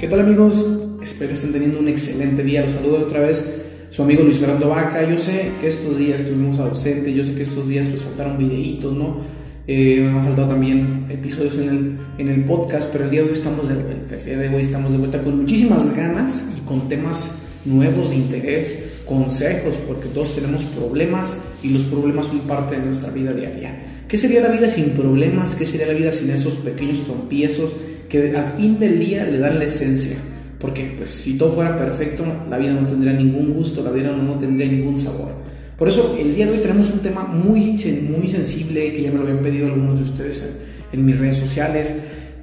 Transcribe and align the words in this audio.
¿Qué 0.00 0.08
tal 0.08 0.20
amigos? 0.20 0.64
Espero 1.02 1.34
estén 1.34 1.52
teniendo 1.52 1.78
un 1.78 1.86
excelente 1.86 2.42
día. 2.42 2.62
Los 2.62 2.72
saludo 2.72 3.00
otra 3.00 3.20
vez 3.20 3.44
su 3.90 4.02
amigo 4.02 4.22
Luis 4.22 4.38
Fernando 4.38 4.70
Vaca. 4.70 5.06
Yo 5.06 5.18
sé 5.18 5.50
que 5.60 5.68
estos 5.68 5.98
días 5.98 6.22
estuvimos 6.22 6.58
ausentes, 6.58 7.14
yo 7.14 7.22
sé 7.22 7.34
que 7.34 7.42
estos 7.42 7.68
días 7.68 7.86
pues 7.90 8.04
faltaron 8.04 8.38
videitos, 8.38 8.96
¿no? 8.96 9.18
Eh, 9.66 10.00
me 10.00 10.08
han 10.08 10.24
faltado 10.24 10.48
también 10.48 11.04
episodios 11.10 11.58
en 11.58 11.68
el, 11.68 11.98
en 12.16 12.28
el 12.30 12.46
podcast, 12.46 12.90
pero 12.90 13.04
el 13.04 13.10
día 13.10 13.20
de 13.20 13.28
hoy 13.28 13.34
estamos 13.34 13.68
de, 13.68 13.74
el 13.74 14.24
día 14.24 14.38
de 14.38 14.48
hoy 14.48 14.62
estamos 14.62 14.92
de 14.92 14.96
vuelta 14.96 15.22
con 15.22 15.36
muchísimas 15.36 15.94
ganas 15.94 16.46
y 16.56 16.66
con 16.66 16.88
temas 16.88 17.32
nuevos 17.66 18.08
de 18.08 18.16
interés, 18.16 18.78
consejos, 19.04 19.74
porque 19.86 20.08
todos 20.08 20.34
tenemos 20.34 20.64
problemas 20.64 21.36
y 21.62 21.68
los 21.68 21.82
problemas 21.82 22.24
son 22.24 22.40
parte 22.40 22.80
de 22.80 22.86
nuestra 22.86 23.10
vida 23.10 23.34
diaria. 23.34 23.78
¿Qué 24.08 24.16
sería 24.16 24.40
la 24.40 24.48
vida 24.48 24.70
sin 24.70 24.92
problemas? 24.92 25.54
¿Qué 25.56 25.66
sería 25.66 25.86
la 25.86 25.92
vida 25.92 26.10
sin 26.10 26.30
esos 26.30 26.54
pequeños 26.54 27.02
trompiezos 27.02 27.74
que 28.10 28.36
al 28.36 28.52
fin 28.58 28.78
del 28.78 28.98
día 28.98 29.24
le 29.24 29.38
dan 29.38 29.58
la 29.58 29.64
esencia? 29.64 30.16
Porque 30.58 30.92
pues 30.96 31.08
si 31.08 31.38
todo 31.38 31.52
fuera 31.52 31.78
perfecto, 31.78 32.24
la 32.50 32.58
vida 32.58 32.74
no 32.74 32.84
tendría 32.84 33.14
ningún 33.14 33.54
gusto, 33.54 33.82
la 33.82 33.90
vida 33.90 34.10
no 34.10 34.36
tendría 34.36 34.66
ningún 34.66 34.98
sabor. 34.98 35.32
Por 35.78 35.88
eso 35.88 36.14
el 36.20 36.34
día 36.34 36.44
de 36.44 36.52
hoy 36.52 36.58
tenemos 36.58 36.90
un 36.90 37.00
tema 37.00 37.24
muy, 37.24 37.74
muy 38.10 38.28
sensible 38.28 38.92
que 38.92 39.00
ya 39.00 39.10
me 39.10 39.16
lo 39.16 39.22
habían 39.22 39.38
pedido 39.38 39.68
algunos 39.68 39.98
de 39.98 40.04
ustedes 40.04 40.44
en, 40.92 41.06
mis 41.06 41.18
redes 41.18 41.36
sociales. 41.36 41.94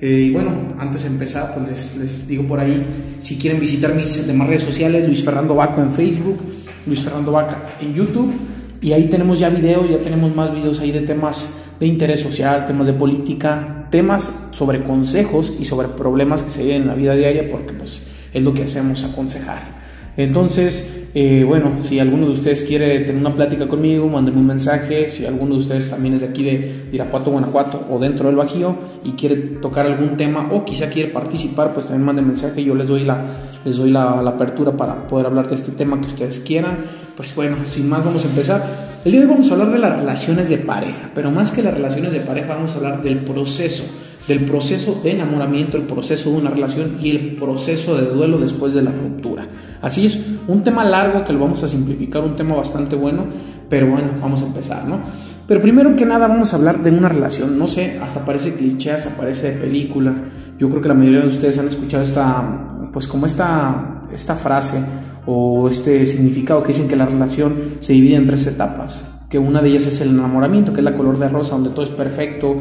Eh, 0.02 0.28
y 0.28 0.32
bueno, 0.32 0.50
antes 0.80 1.04
de 1.04 1.10
empezar, 1.10 1.54
pues 1.54 1.70
les, 1.70 1.98
les, 1.98 2.28
digo 2.28 2.48
por 2.48 2.60
ahí, 2.60 2.84
si 3.20 3.38
quieren 3.38 3.60
visitar 3.60 3.94
mis 3.94 4.26
demás 4.26 4.48
redes 4.48 4.64
sociales, 4.64 5.06
Luis 5.06 5.24
Fernando 5.24 5.54
Vaca 5.54 5.84
en 5.84 5.94
Facebook, 5.94 6.40
Luis 6.88 7.02
Fernando 7.02 7.32
Vaca 7.32 7.62
en 7.80 7.94
YouTube, 7.94 8.34
y 8.82 8.94
ahí 8.94 9.04
tenemos 9.04 9.38
ya 9.38 9.50
videos, 9.50 9.88
ya 9.88 10.00
tenemos 10.00 10.36
más 10.36 10.52
videos 10.52 10.80
ahí 10.80 10.92
de 10.92 11.02
temas 11.02 11.58
de 11.80 11.86
interés 11.86 12.22
social, 12.22 12.66
temas 12.66 12.88
de 12.88 12.94
política, 12.94 13.77
temas 13.90 14.48
sobre 14.52 14.84
consejos 14.84 15.54
y 15.60 15.66
sobre 15.66 15.88
problemas 15.90 16.44
que 16.44 16.50
se 16.50 16.64
viven 16.64 16.84
en 16.84 16.88
la 16.88 16.96
vida 16.96 17.16
diaria, 17.16 17.50
porque 17.52 17.74
pues 17.74 18.04
es 18.34 18.44
lo 18.44 18.54
que 18.54 18.64
hacemos, 18.64 19.04
aconsejar. 19.04 19.78
Entonces, 20.18 20.98
eh, 21.14 21.44
bueno, 21.44 21.78
si 21.82 22.00
alguno 22.00 22.26
de 22.26 22.32
ustedes 22.32 22.64
quiere 22.64 23.00
tener 23.00 23.22
una 23.22 23.36
plática 23.36 23.68
conmigo, 23.68 24.08
mándenme 24.08 24.40
un 24.40 24.48
mensaje. 24.48 25.10
Si 25.10 25.26
alguno 25.26 25.54
de 25.54 25.60
ustedes 25.60 25.90
también 25.90 26.16
es 26.16 26.22
de 26.22 26.28
aquí 26.28 26.44
de 26.44 26.88
Irapuato, 26.92 27.32
Guanajuato 27.32 27.88
o 27.90 28.00
dentro 28.00 28.28
del 28.28 28.36
Bajío 28.36 28.76
y 29.04 29.12
quiere 29.12 29.36
tocar 29.36 29.86
algún 29.86 30.18
tema 30.18 30.50
o 30.52 30.66
quizá 30.66 30.90
quiere 30.90 31.10
participar, 31.10 31.74
pues 31.74 31.86
también 31.86 32.06
manden 32.06 32.28
mensaje. 32.28 32.64
Yo 32.64 32.74
les 32.74 32.88
doy 32.88 33.04
la, 33.04 33.26
les 33.64 33.78
doy 33.78 33.92
la, 33.92 34.22
la 34.24 34.32
apertura 34.32 34.76
para 34.76 35.08
poder 35.08 35.28
hablar 35.28 35.48
de 35.48 35.56
este 35.56 35.72
tema 35.72 36.02
que 36.02 36.08
ustedes 36.08 36.40
quieran. 36.40 36.78
Pues 37.16 37.34
bueno, 37.36 37.58
sin 37.64 37.88
más, 37.88 38.04
vamos 38.04 38.26
a 38.26 38.30
empezar. 38.30 38.87
El 39.08 39.14
día 39.14 39.22
de 39.22 39.28
hoy 39.28 39.32
vamos 39.32 39.50
a 39.50 39.54
hablar 39.54 39.72
de 39.72 39.80
las 39.80 40.00
relaciones 40.00 40.50
de 40.50 40.58
pareja, 40.58 41.10
pero 41.16 41.32
más 41.32 41.52
que 41.52 41.64
las 41.64 41.74
relaciones 41.74 42.12
de 42.12 42.20
pareja, 42.20 42.56
vamos 42.56 42.74
a 42.74 42.76
hablar 42.76 43.02
del 43.02 43.20
proceso 43.20 43.86
del 44.28 44.42
proceso 44.42 45.00
de 45.02 45.12
enamoramiento, 45.12 45.78
el 45.78 45.84
proceso 45.84 46.30
de 46.30 46.36
una 46.36 46.50
relación 46.50 46.98
y 47.02 47.12
el 47.12 47.36
proceso 47.38 47.96
de 47.96 48.10
duelo 48.10 48.38
después 48.38 48.74
de 48.74 48.82
la 48.82 48.92
ruptura. 48.92 49.48
Así 49.82 50.06
es, 50.06 50.20
un 50.50 50.62
tema 50.62 50.84
largo 50.84 51.24
que 51.24 51.32
lo 51.32 51.40
vamos 51.40 51.64
a 51.64 51.70
simplificar, 51.70 52.22
un 52.22 52.36
tema 52.36 52.54
bastante 52.54 52.98
bueno, 52.98 53.24
pero 53.70 53.88
bueno, 53.88 54.10
vamos 54.22 54.42
a 54.42 54.48
empezar, 54.48 54.84
¿no? 54.84 55.00
Pero 55.48 55.62
primero 55.62 55.96
que 55.96 56.06
nada 56.06 56.28
vamos 56.28 56.52
a 56.52 56.58
hablar 56.58 56.84
de 56.84 56.92
una 56.92 57.08
relación, 57.08 57.58
no 57.58 57.70
sé, 57.70 58.02
hasta 58.04 58.26
parece 58.26 58.56
cliché, 58.56 58.92
hasta 58.92 59.12
parece 59.12 59.52
película. 59.52 60.14
Yo 60.60 60.68
creo 60.68 60.82
que 60.82 60.90
la 60.90 60.96
mayoría 60.96 61.22
de 61.22 61.28
ustedes 61.28 61.58
han 61.60 61.70
escuchado 61.70 62.04
esta, 62.04 62.68
pues 62.92 63.08
como 63.08 63.26
esta, 63.26 64.04
esta 64.14 64.36
frase 64.36 64.80
o 65.28 65.70
este 65.70 66.06
significado 66.06 66.64
que 66.64 66.70
dicen 66.70 66.88
que 66.88 66.96
la 66.96 67.06
relación 67.06 67.54
se 67.80 67.94
divide 67.94 68.16
en 68.16 68.26
tres 68.26 68.48
etapas, 68.48 69.06
que 69.30 69.38
una 69.38 69.62
de 69.62 69.70
ellas 69.70 69.86
es 69.86 70.02
el 70.02 70.10
enamoramiento, 70.10 70.74
que 70.74 70.80
es 70.80 70.86
la 70.86 70.96
color 70.96 71.20
de 71.20 71.28
rosa, 71.28 71.56
donde 71.56 71.70
todo 71.70 71.84
es 71.84 71.92
perfecto, 71.92 72.56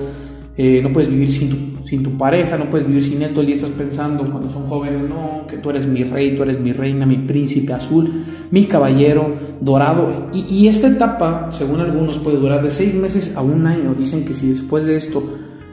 eh, 0.58 0.80
no 0.82 0.92
puedes 0.92 1.08
vivir 1.08 1.30
sin 1.30 1.50
tu, 1.50 1.86
sin 1.86 2.02
tu 2.02 2.16
pareja, 2.16 2.56
no 2.56 2.70
puedes 2.70 2.86
vivir 2.86 3.04
sin 3.04 3.22
él, 3.22 3.30
todo 3.30 3.42
el 3.42 3.46
día 3.46 3.56
estás 3.56 3.70
pensando 3.70 4.28
cuando 4.30 4.50
son 4.50 4.66
jóvenes, 4.66 5.08
no, 5.08 5.46
que 5.46 5.58
tú 5.58 5.70
eres 5.70 5.86
mi 5.86 6.02
rey, 6.02 6.34
tú 6.34 6.42
eres 6.42 6.58
mi 6.58 6.72
reina, 6.72 7.06
mi 7.06 7.18
príncipe 7.18 7.72
azul, 7.72 8.10
mi 8.50 8.64
caballero 8.64 9.32
dorado. 9.60 10.30
Y, 10.32 10.46
y 10.48 10.68
esta 10.68 10.88
etapa, 10.88 11.50
según 11.52 11.80
algunos, 11.80 12.18
puede 12.18 12.38
durar 12.38 12.62
de 12.62 12.70
seis 12.70 12.94
meses 12.94 13.36
a 13.36 13.42
un 13.42 13.66
año. 13.66 13.94
Dicen 13.94 14.24
que 14.24 14.34
si 14.34 14.48
después 14.48 14.86
de 14.86 14.96
esto 14.96 15.22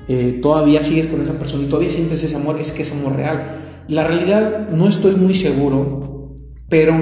eh, 0.10 0.40
todavía 0.42 0.84
sigues 0.84 1.08
con 1.08 1.22
esa 1.22 1.40
persona 1.40 1.64
y 1.64 1.68
todavía 1.68 1.90
sientes 1.90 2.22
ese 2.24 2.36
amor, 2.36 2.60
es 2.60 2.74
que 2.74 2.82
es 2.82 2.92
amor 2.92 3.16
real. 3.16 3.42
La 3.88 4.04
realidad 4.04 4.70
no 4.70 4.88
estoy 4.88 5.16
muy 5.16 5.34
seguro, 5.34 6.13
pero 6.74 6.96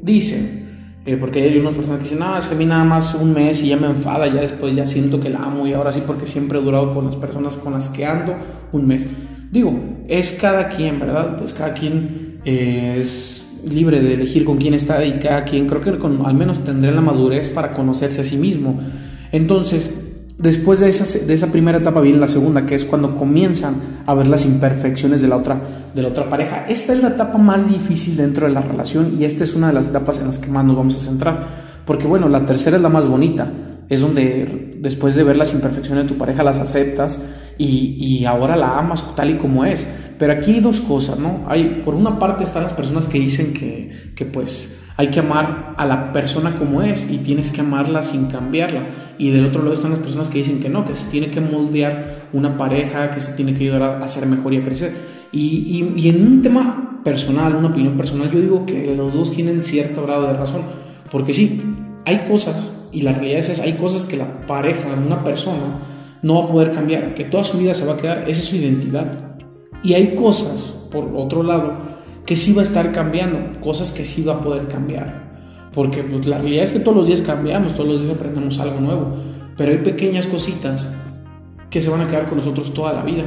dicen 0.00 0.68
eh, 1.04 1.16
porque 1.16 1.42
hay 1.42 1.58
unas 1.58 1.74
personas 1.74 1.98
que 1.98 2.04
dicen, 2.04 2.20
no, 2.20 2.38
es 2.38 2.46
que 2.46 2.54
a 2.54 2.58
mí 2.58 2.64
nada 2.64 2.84
más 2.84 3.16
un 3.16 3.32
mes 3.32 3.60
y 3.64 3.68
ya 3.70 3.76
me 3.76 3.88
enfada, 3.88 4.28
ya 4.28 4.40
después 4.40 4.76
ya 4.76 4.86
siento 4.86 5.18
que 5.18 5.30
la 5.30 5.40
amo 5.40 5.66
y 5.66 5.72
ahora 5.72 5.92
sí 5.92 6.00
porque 6.06 6.28
siempre 6.28 6.60
he 6.60 6.62
durado 6.62 6.94
con 6.94 7.06
las 7.06 7.16
personas 7.16 7.56
con 7.56 7.72
las 7.72 7.88
que 7.88 8.06
ando 8.06 8.36
un 8.70 8.86
mes. 8.86 9.08
Digo, 9.50 9.76
es 10.06 10.38
cada 10.40 10.68
quien, 10.68 11.00
¿verdad? 11.00 11.36
Pues 11.38 11.52
cada 11.54 11.74
quien 11.74 12.38
eh, 12.44 12.98
es 13.00 13.58
libre 13.68 14.00
de 14.00 14.14
elegir 14.14 14.44
con 14.44 14.58
quién 14.58 14.74
está 14.74 15.04
y 15.04 15.18
cada 15.18 15.42
quien 15.42 15.66
creo 15.66 15.80
que 15.80 15.90
al 15.90 16.34
menos 16.34 16.62
tendrá 16.62 16.92
la 16.92 17.00
madurez 17.00 17.48
para 17.48 17.72
conocerse 17.72 18.20
a 18.20 18.24
sí 18.24 18.36
mismo. 18.36 18.78
Entonces, 19.32 19.92
Después 20.40 20.80
de 20.80 20.88
esa, 20.88 21.18
de 21.18 21.34
esa 21.34 21.48
primera 21.48 21.78
etapa 21.78 22.00
viene 22.00 22.18
la 22.18 22.26
segunda, 22.26 22.64
que 22.64 22.74
es 22.74 22.86
cuando 22.86 23.14
comienzan 23.14 23.74
a 24.06 24.14
ver 24.14 24.26
las 24.26 24.46
imperfecciones 24.46 25.20
de 25.20 25.28
la, 25.28 25.36
otra, 25.36 25.60
de 25.94 26.00
la 26.00 26.08
otra 26.08 26.30
pareja. 26.30 26.64
Esta 26.66 26.94
es 26.94 27.02
la 27.02 27.08
etapa 27.08 27.36
más 27.36 27.68
difícil 27.68 28.16
dentro 28.16 28.46
de 28.46 28.52
la 28.52 28.62
relación 28.62 29.16
y 29.18 29.24
esta 29.24 29.44
es 29.44 29.54
una 29.54 29.66
de 29.66 29.74
las 29.74 29.88
etapas 29.88 30.18
en 30.18 30.28
las 30.28 30.38
que 30.38 30.48
más 30.48 30.64
nos 30.64 30.76
vamos 30.76 30.96
a 30.96 31.00
centrar. 31.00 31.44
Porque 31.84 32.06
bueno, 32.06 32.28
la 32.30 32.46
tercera 32.46 32.76
es 32.76 32.82
la 32.82 32.88
más 32.88 33.06
bonita, 33.06 33.52
es 33.90 34.00
donde 34.00 34.78
después 34.80 35.14
de 35.14 35.24
ver 35.24 35.36
las 35.36 35.52
imperfecciones 35.52 36.04
de 36.04 36.08
tu 36.08 36.16
pareja 36.16 36.42
las 36.42 36.58
aceptas 36.58 37.20
y, 37.58 37.98
y 38.00 38.24
ahora 38.24 38.56
la 38.56 38.78
amas 38.78 39.14
tal 39.14 39.28
y 39.28 39.34
como 39.34 39.66
es. 39.66 39.86
Pero 40.18 40.32
aquí 40.32 40.52
hay 40.52 40.60
dos 40.60 40.80
cosas, 40.80 41.18
¿no? 41.18 41.44
Hay, 41.48 41.82
por 41.84 41.94
una 41.94 42.18
parte 42.18 42.44
están 42.44 42.62
las 42.62 42.72
personas 42.72 43.08
que 43.08 43.18
dicen 43.18 43.52
que, 43.52 44.12
que 44.14 44.24
pues 44.24 44.80
hay 44.96 45.08
que 45.08 45.20
amar 45.20 45.74
a 45.76 45.86
la 45.86 46.12
persona 46.12 46.56
como 46.56 46.82
es 46.82 47.10
y 47.10 47.18
tienes 47.18 47.50
que 47.50 47.62
amarla 47.62 48.02
sin 48.02 48.26
cambiarla. 48.26 48.82
Y 49.20 49.28
del 49.28 49.44
otro 49.44 49.62
lado 49.62 49.74
están 49.74 49.90
las 49.90 50.00
personas 50.00 50.30
que 50.30 50.38
dicen 50.38 50.60
que 50.60 50.70
no, 50.70 50.86
que 50.86 50.96
se 50.96 51.10
tiene 51.10 51.30
que 51.30 51.42
moldear 51.42 52.20
una 52.32 52.56
pareja, 52.56 53.10
que 53.10 53.20
se 53.20 53.34
tiene 53.34 53.52
que 53.52 53.64
ayudar 53.64 54.02
a, 54.02 54.08
ser 54.08 54.24
mejor 54.24 54.54
y 54.54 54.56
a 54.56 54.62
crecer. 54.62 54.94
Y, 55.30 55.84
y, 55.94 56.08
en 56.08 56.26
un 56.26 56.40
tema 56.40 57.02
personal, 57.04 57.54
una 57.54 57.68
opinión 57.68 57.98
personal, 57.98 58.30
yo 58.30 58.40
digo 58.40 58.64
que 58.64 58.94
los 58.96 59.12
dos 59.12 59.32
tienen 59.32 59.62
cierto 59.62 60.04
grado 60.04 60.26
de 60.26 60.32
razón. 60.32 60.62
Porque 61.10 61.34
sí, 61.34 61.60
hay 62.06 62.20
cosas, 62.26 62.78
y 62.92 63.02
la 63.02 63.12
realidad 63.12 63.40
es, 63.40 63.60
hay 63.60 63.74
cosas 63.74 64.06
que 64.06 64.16
la 64.16 64.46
pareja, 64.46 64.88
una 64.94 65.22
persona, 65.22 65.80
no 66.22 66.36
va 66.36 66.44
a 66.44 66.48
poder 66.50 66.70
cambiar, 66.70 67.12
que 67.12 67.24
toda 67.24 67.44
su 67.44 67.58
vida 67.58 67.74
se 67.74 67.84
va 67.84 67.92
a 67.92 67.96
quedar, 67.98 68.20
esa 68.20 68.40
es 68.40 68.48
su 68.48 68.56
identidad. 68.56 69.36
Y 69.82 69.92
hay 69.92 70.14
cosas, 70.14 70.76
por 70.90 71.12
otro 71.14 71.42
lado, 71.42 71.74
que 72.24 72.36
sí 72.36 72.54
va 72.54 72.62
a 72.62 72.64
estar 72.64 72.90
cambiando, 72.92 73.60
cosas 73.60 73.90
que 73.90 74.06
sí 74.06 74.22
va 74.22 74.36
a 74.36 74.40
poder 74.40 74.66
cambiar. 74.66 75.19
Porque 75.72 76.02
pues, 76.02 76.26
la 76.26 76.38
realidad 76.38 76.64
es 76.64 76.72
que 76.72 76.80
todos 76.80 76.96
los 76.96 77.06
días 77.06 77.20
cambiamos, 77.20 77.74
todos 77.74 77.88
los 77.88 78.02
días 78.02 78.16
aprendemos 78.16 78.58
algo 78.58 78.80
nuevo, 78.80 79.16
pero 79.56 79.72
hay 79.72 79.78
pequeñas 79.78 80.26
cositas 80.26 80.90
que 81.70 81.80
se 81.80 81.90
van 81.90 82.00
a 82.00 82.08
quedar 82.08 82.26
con 82.26 82.38
nosotros 82.38 82.74
toda 82.74 82.92
la 82.92 83.02
vida. 83.02 83.24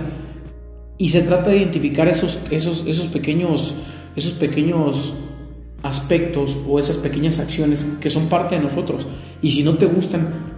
Y 0.98 1.09
se 1.09 1.22
trata 1.22 1.50
de 1.50 1.58
identificar 1.58 2.08
esos, 2.08 2.42
esos, 2.52 2.86
esos, 2.86 3.08
pequeños, 3.08 3.76
esos 4.16 4.34
pequeños 4.34 5.16
aspectos 5.81 6.58
o 6.68 6.80
esas 6.80 6.98
pequeñas 6.98 7.40
acciones 7.40 7.86
que 8.00 8.09
son 8.09 8.28
parte 8.28 8.56
de 8.56 8.62
nosotros. 8.62 9.08
Y 9.42 9.52
si 9.52 9.64
no 9.64 9.75
te 9.75 9.86
gustan, 9.86 10.54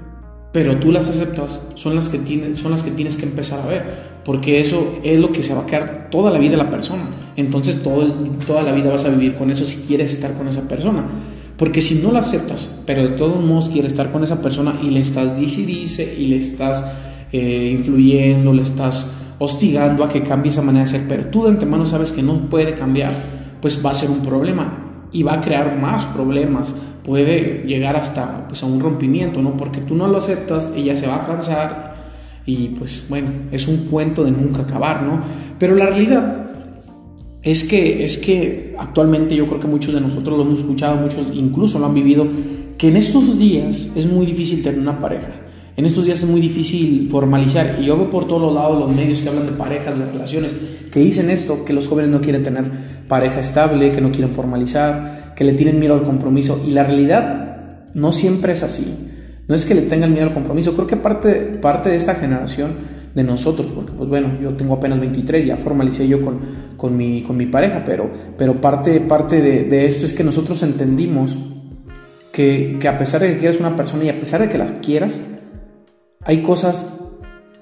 pero 0.51 0.77
tú 0.77 0.91
las 0.91 1.09
aceptas, 1.09 1.67
son 1.75 1.95
las 1.95 2.09
que 2.09 2.17
tienes, 2.17 2.59
son 2.59 2.71
las 2.71 2.81
que 2.81 2.91
tienes 2.91 3.17
que 3.17 3.25
empezar 3.25 3.59
a 3.59 3.65
ver, 3.65 3.83
porque 4.23 4.61
eso 4.61 4.99
es 5.03 5.19
lo 5.19 5.31
que 5.31 5.43
se 5.43 5.53
va 5.53 5.63
a 5.63 5.65
quedar 5.65 6.09
toda 6.09 6.31
la 6.31 6.39
vida 6.39 6.51
de 6.51 6.57
la 6.57 6.69
persona. 6.69 7.03
Entonces 7.35 7.83
todo 7.83 8.05
toda 8.47 8.63
la 8.63 8.71
vida 8.71 8.89
vas 8.89 9.03
a 9.05 9.09
vivir 9.09 9.35
con 9.35 9.51
eso 9.51 9.65
si 9.65 9.79
quieres 9.79 10.13
estar 10.13 10.33
con 10.33 10.47
esa 10.47 10.61
persona. 10.61 11.05
Porque 11.57 11.81
si 11.81 11.95
no 11.95 12.11
la 12.11 12.19
aceptas, 12.19 12.81
pero 12.85 13.01
de 13.03 13.09
todos 13.09 13.43
modos 13.43 13.69
quieres 13.69 13.93
estar 13.93 14.11
con 14.11 14.23
esa 14.23 14.41
persona 14.41 14.77
y 14.83 14.89
le 14.89 14.99
estás 14.99 15.37
dice 15.37 16.15
y 16.17 16.27
le 16.27 16.37
estás 16.37 16.83
eh, 17.31 17.69
influyendo, 17.71 18.53
le 18.53 18.63
estás 18.63 19.07
hostigando 19.39 20.03
a 20.03 20.09
que 20.09 20.21
cambie 20.21 20.51
esa 20.51 20.61
manera 20.61 20.85
de 20.85 20.91
ser, 20.91 21.07
pero 21.07 21.25
tú 21.25 21.43
de 21.43 21.49
antemano 21.49 21.85
sabes 21.85 22.11
que 22.11 22.23
no 22.23 22.49
puede 22.49 22.73
cambiar, 22.73 23.11
pues 23.61 23.85
va 23.85 23.91
a 23.91 23.93
ser 23.93 24.09
un 24.09 24.19
problema 24.19 25.07
y 25.11 25.23
va 25.23 25.33
a 25.33 25.41
crear 25.41 25.77
más 25.79 26.05
problemas 26.05 26.75
puede 27.05 27.63
llegar 27.67 27.95
hasta 27.95 28.47
pues, 28.47 28.63
a 28.63 28.65
un 28.65 28.79
rompimiento, 28.79 29.41
¿no? 29.41 29.55
Porque 29.55 29.79
tú 29.81 29.95
no 29.95 30.07
lo 30.07 30.17
aceptas, 30.17 30.71
ella 30.75 30.97
se 30.97 31.07
va 31.07 31.17
a 31.17 31.25
cansar 31.25 31.95
y 32.45 32.69
pues 32.69 33.05
bueno, 33.09 33.29
es 33.51 33.67
un 33.67 33.85
cuento 33.85 34.23
de 34.23 34.31
nunca 34.31 34.63
acabar, 34.63 35.03
¿no? 35.03 35.21
Pero 35.59 35.75
la 35.75 35.85
realidad 35.85 36.44
es 37.45 37.63
que, 37.63 38.03
es 38.03 38.17
que 38.17 38.73
actualmente 38.77 39.35
yo 39.35 39.45
creo 39.45 39.59
que 39.59 39.67
muchos 39.67 39.93
de 39.93 40.01
nosotros 40.01 40.35
lo 40.35 40.43
hemos 40.43 40.59
escuchado, 40.59 40.97
muchos 40.97 41.27
incluso 41.31 41.77
lo 41.77 41.85
han 41.85 41.93
vivido, 41.93 42.27
que 42.75 42.87
en 42.87 42.97
estos 42.97 43.37
días 43.37 43.91
es 43.95 44.07
muy 44.07 44.25
difícil 44.25 44.63
tener 44.63 44.79
una 44.79 44.99
pareja. 44.99 45.29
En 45.77 45.85
estos 45.85 46.05
días 46.05 46.23
es 46.23 46.27
muy 46.27 46.41
difícil 46.41 47.07
formalizar 47.09 47.77
y 47.79 47.85
yo 47.85 47.97
veo 47.97 48.09
por 48.09 48.27
todos 48.27 48.41
los 48.41 48.53
lados 48.53 48.79
los 48.79 48.95
medios 48.95 49.21
que 49.21 49.29
hablan 49.29 49.45
de 49.45 49.51
parejas, 49.51 49.99
de 49.99 50.07
relaciones, 50.07 50.55
que 50.91 50.99
dicen 50.99 51.29
esto, 51.29 51.63
que 51.65 51.73
los 51.73 51.87
jóvenes 51.87 52.09
no 52.09 52.19
quieren 52.19 52.41
tener 52.41 52.63
pareja 53.07 53.39
estable, 53.39 53.91
que 53.91 54.01
no 54.01 54.11
quieren 54.11 54.31
formalizar, 54.31 55.33
que 55.35 55.43
le 55.43 55.53
tienen 55.53 55.79
miedo 55.79 55.93
al 55.93 56.01
compromiso 56.01 56.63
y 56.67 56.71
la 56.71 56.83
realidad 56.83 57.89
no 57.93 58.11
siempre 58.11 58.53
es 58.53 58.63
así. 58.63 58.85
No 59.47 59.53
es 59.53 59.65
que 59.65 59.75
le 59.75 59.83
tengan 59.83 60.11
miedo 60.11 60.25
al 60.25 60.33
compromiso, 60.33 60.73
creo 60.73 60.87
que 60.87 60.97
parte, 60.97 61.35
parte 61.61 61.89
de 61.89 61.97
esta 61.97 62.15
generación 62.15 62.73
de 63.13 63.23
nosotros, 63.23 63.67
porque 63.73 63.93
pues 63.93 64.09
bueno, 64.09 64.27
yo 64.41 64.53
tengo 64.53 64.73
apenas 64.75 64.99
23, 64.99 65.45
ya 65.45 65.57
formalicé 65.57 66.07
yo 66.07 66.19
con, 66.23 66.39
con 66.85 66.95
mi, 66.95 67.23
con 67.23 67.35
mi 67.35 67.47
pareja, 67.47 67.81
pero, 67.83 68.11
pero 68.37 68.61
parte, 68.61 69.01
parte 69.01 69.41
de, 69.41 69.87
esto 69.87 70.05
es 70.05 70.13
que 70.13 70.23
nosotros 70.23 70.61
entendimos 70.61 71.35
que, 72.31 72.77
que, 72.79 72.87
a 72.87 72.95
pesar 72.99 73.21
de 73.21 73.33
que 73.33 73.39
quieras 73.39 73.59
una 73.59 73.75
persona 73.75 74.03
y 74.03 74.09
a 74.09 74.19
pesar 74.19 74.39
de 74.39 74.49
que 74.49 74.59
la 74.59 74.81
quieras, 74.81 75.19
hay 76.23 76.43
cosas 76.43 76.99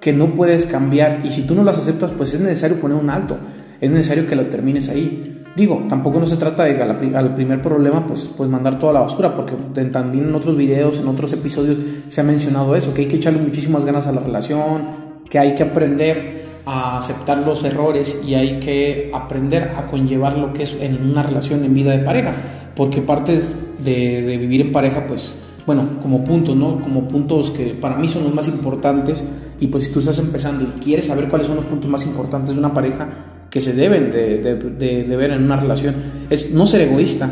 que 0.02 0.12
no 0.12 0.36
puedes 0.36 0.66
cambiar 0.66 1.22
y 1.24 1.32
si 1.32 1.44
tú 1.44 1.56
no 1.56 1.64
las 1.64 1.78
aceptas, 1.78 2.12
pues 2.12 2.34
es 2.34 2.42
necesario 2.42 2.82
poner 2.82 2.98
un 2.98 3.10
alto, 3.10 3.38
es 3.80 3.90
necesario 3.90 4.28
que 4.28 4.36
lo 4.36 4.48
termines 4.48 4.90
ahí. 4.90 5.46
Digo, 5.56 5.86
tampoco 5.88 6.20
no 6.20 6.26
se 6.26 6.36
trata 6.36 6.66
de 6.66 6.82
al 7.16 7.34
primer 7.34 7.62
problema 7.62 8.06
pues, 8.06 8.30
pues 8.36 8.50
mandar 8.50 8.78
toda 8.78 8.92
la 8.92 9.00
basura, 9.00 9.34
porque 9.38 9.54
también 9.86 10.26
en 10.26 10.36
otros 10.36 10.58
videos, 10.58 10.98
en 10.98 11.08
otros 11.08 11.32
episodios 11.32 11.78
se 12.10 12.20
ha 12.20 12.26
mencionado 12.26 12.76
eso, 12.76 12.94
que 12.94 13.04
hay 13.04 13.08
que 13.08 13.16
echarle 13.16 13.40
muchísimas 13.40 13.86
ganas 13.86 14.06
a 14.08 14.12
la 14.12 14.20
relación, 14.20 14.84
que 15.30 15.40
hay 15.40 15.56
que 15.56 15.64
aprender 15.64 16.43
a 16.66 16.98
aceptar 16.98 17.40
los 17.40 17.64
errores 17.64 18.22
y 18.26 18.36
hay 18.36 18.60
que 18.60 19.12
aprender 19.14 19.74
a 19.76 19.88
conllevar 19.88 20.38
lo 20.38 20.54
que 20.54 20.64
es 20.64 20.78
en 20.80 21.12
una 21.12 21.24
relación 21.24 21.64
en 21.64 21.74
vida 21.74 21.92
de 21.92 22.00
pareja, 22.00 22.32
porque 22.76 23.02
partes 23.02 23.56
de, 23.84 24.38
vivir 24.38 24.62
en 24.62 24.72
pareja, 24.72 25.06
pues, 25.08 25.42
bueno, 25.66 25.84
como 26.02 26.24
puntos, 26.24 26.56
¿no? 26.56 26.80
Como 26.80 27.08
puntos 27.08 27.52
que 27.52 27.68
para 27.80 27.98
mí 27.98 28.08
son 28.08 28.24
los 28.24 28.34
más 28.34 28.48
importantes 28.48 29.24
y 29.60 29.68
pues 29.68 29.86
si 29.86 29.94
tú 29.94 30.00
estás 30.00 30.20
empezando 30.20 30.64
y 30.64 30.80
quieres 30.80 31.08
saber 31.08 31.30
cuáles 31.30 31.48
son 31.48 31.58
los 31.58 31.66
puntos 31.66 31.90
más 31.90 32.06
importantes 32.06 32.56
de 32.56 32.60
una 32.60 32.74
pareja 32.74 33.08
que 33.50 33.62
se 33.62 33.74
deben 33.74 34.12
de, 34.12 34.40
de 34.40 35.16
ver 35.16 35.32
en 35.32 35.44
una 35.44 35.58
relación, 35.58 35.96
es 36.30 36.52
no 36.52 36.66
ser 36.66 36.82
egoísta, 36.82 37.30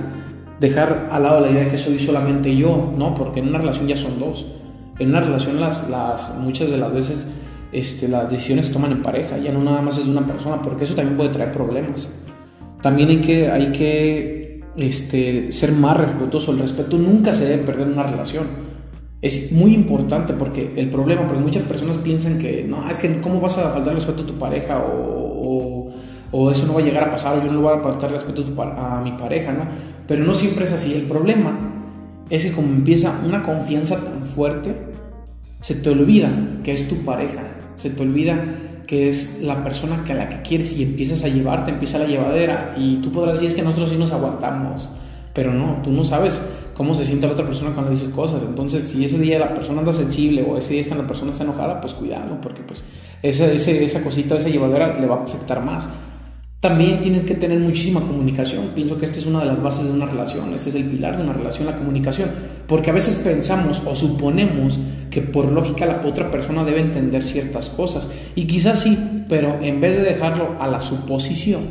dejar 0.62 1.08
al 1.10 1.24
lado 1.24 1.42
la 1.42 1.50
idea 1.50 1.64
de 1.64 1.68
que 1.68 1.78
soy 1.78 1.98
solamente 1.98 2.56
yo, 2.56 2.94
¿no? 2.96 3.16
Porque 3.16 3.40
en 3.40 3.48
una 3.48 3.58
relación 3.58 3.88
ya 3.88 3.98
son 3.98 4.20
dos. 4.20 4.46
En 5.00 5.10
una 5.10 5.20
relación 5.20 5.60
las, 5.60 5.90
las 5.90 6.36
muchas 6.38 6.70
de 6.70 6.78
las 6.78 6.94
veces 6.94 7.28
este, 7.72 8.08
las 8.08 8.30
decisiones 8.30 8.68
se 8.68 8.74
toman 8.74 8.92
en 8.92 9.02
pareja, 9.02 9.38
ya 9.38 9.52
no 9.52 9.64
nada 9.64 9.82
más 9.82 9.98
es 9.98 10.06
de 10.06 10.12
una 10.12 10.26
persona, 10.26 10.62
porque 10.62 10.84
eso 10.84 10.96
también 10.96 11.18
puede 11.18 11.30
traer 11.30 11.52
problemas. 11.52 12.10
También 12.82 13.10
hay 13.10 13.22
que, 13.22 13.50
hay 13.50 13.72
que 13.72 14.62
este, 14.76 15.52
ser 15.52 15.72
más 15.72 15.98
respetuoso. 15.98 16.52
El 16.52 16.60
respeto 16.60 16.98
nunca 16.98 17.34
se 17.34 17.46
debe 17.46 17.64
perder 17.64 17.88
en 17.88 17.94
una 17.94 18.04
relación. 18.04 18.46
Es 19.22 19.52
muy 19.52 19.74
importante 19.74 20.34
porque 20.34 20.74
el 20.76 20.90
problema, 20.90 21.28
porque 21.28 21.44
muchas 21.44 21.64
personas 21.64 21.98
piensan 21.98 22.40
que, 22.40 22.64
no, 22.68 22.90
es 22.90 22.98
que 22.98 23.22
cómo 23.22 23.40
vas 23.40 23.58
a 23.60 23.70
faltar 23.70 23.94
respeto 23.94 24.24
a 24.24 24.26
tu 24.26 24.34
pareja 24.34 24.80
o, 24.80 25.92
o, 26.32 26.52
eso 26.52 26.66
no 26.66 26.74
va 26.74 26.80
a 26.80 26.84
llegar 26.84 27.04
a 27.04 27.12
pasar 27.12 27.38
o 27.38 27.46
yo 27.46 27.52
no 27.52 27.62
voy 27.62 27.78
a 27.78 27.84
faltar 27.84 28.12
respeto 28.12 28.44
a, 28.60 28.98
a 28.98 29.02
mi 29.02 29.12
pareja, 29.12 29.52
¿no? 29.52 29.66
Pero 30.08 30.24
no 30.24 30.34
siempre 30.34 30.66
es 30.66 30.74
así. 30.74 30.94
El 30.96 31.04
problema 31.04 31.56
es 32.32 32.46
que 32.46 32.52
como 32.52 32.70
empieza 32.70 33.22
una 33.24 33.44
confianza 33.44 34.04
tan 34.04 34.26
fuerte, 34.26 34.74
se 35.60 35.76
te 35.76 35.90
olvida 35.92 36.30
que 36.64 36.74
es 36.74 36.88
tu 36.88 36.96
pareja 37.04 37.44
se 37.76 37.90
te 37.90 38.04
olvida 38.04 38.44
que 38.88 39.08
es 39.08 39.42
la 39.42 39.64
persona 39.64 40.04
que 40.04 40.12
a 40.12 40.16
la 40.16 40.30
que 40.30 40.42
quieres 40.42 40.74
y 40.74 40.84
empiezas 40.84 41.24
a 41.24 41.30
llevarte, 41.30 41.72
empieza 41.72 41.98
la 41.98 42.08
llevadera 42.08 42.76
y 42.78 42.98
tú 42.98 43.12
podrás 43.12 43.36
decir 43.36 43.48
es 43.50 43.56
que 43.56 43.62
nosotros 43.62 43.90
sí 43.90 43.98
nos 43.98 44.12
aguantamos, 44.12 44.90
pero 45.34 45.54
no, 45.54 45.82
tú 45.82 45.92
no 45.92 46.04
sabes 46.04 46.42
cómo 46.74 46.94
se 46.94 47.06
siente 47.06 47.28
la 47.28 47.34
otra 47.34 47.46
persona 47.46 47.72
cuando 47.72 47.92
dices 47.92 48.10
cosas, 48.10 48.44
entonces 48.44 48.84
si 48.84 49.06
ese 49.06 49.20
día 49.20 49.40
la 49.40 49.54
persona 49.54 49.80
anda 49.80 49.94
sensible 49.94 50.46
o 50.50 50.58
ese 50.58 50.74
día 50.74 50.96
la 50.96 51.08
persona 51.08 51.32
está 51.32 51.44
enojada, 51.44 51.80
pues 51.80 51.94
cuidado, 51.94 52.40
porque 52.42 52.64
pues 52.64 52.84
esa, 53.22 53.46
esa 53.52 54.04
cosita, 54.04 54.36
esa 54.36 54.50
llevadera 54.50 55.00
le 55.00 55.08
va 55.08 55.18
a 55.18 55.24
afectar 55.24 55.64
más. 55.64 55.88
También 56.62 57.02
tienes 57.02 57.24
que 57.24 57.34
tener 57.34 57.60
muchísima 57.60 58.02
comunicación. 58.02 58.68
Pienso 58.76 58.96
que 59.00 59.06
esta 59.06 59.18
es 59.18 59.26
una 59.26 59.40
de 59.40 59.48
las 59.48 59.64
bases 59.64 59.88
de 59.88 59.94
una 59.94 60.06
relación, 60.06 60.54
este 60.54 60.70
es 60.70 60.76
el 60.76 60.84
pilar 60.84 61.18
de 61.18 61.24
una 61.24 61.34
relación, 61.34 61.66
la 61.66 61.76
comunicación. 61.76 62.30
Porque 62.68 62.92
a 62.92 62.94
veces 62.94 63.16
pensamos 63.16 63.82
o 63.84 63.96
suponemos 63.96 64.78
que 65.10 65.24
por 65.24 65.52
lógica 65.52 65.88
la 65.88 66.00
otra 66.06 66.30
persona 66.30 66.64
debe 66.64 66.82
entender 66.82 67.26
ciertas 67.26 67.70
cosas. 67.70 68.10
Y 68.36 68.46
quizás 68.46 68.82
sí, 68.82 68.96
pero 69.28 69.58
en 69.64 69.82
vez 69.82 69.98
de 69.98 70.04
dejarlo 70.04 70.56
a 70.60 70.68
la 70.68 70.82
suposición, 70.82 71.62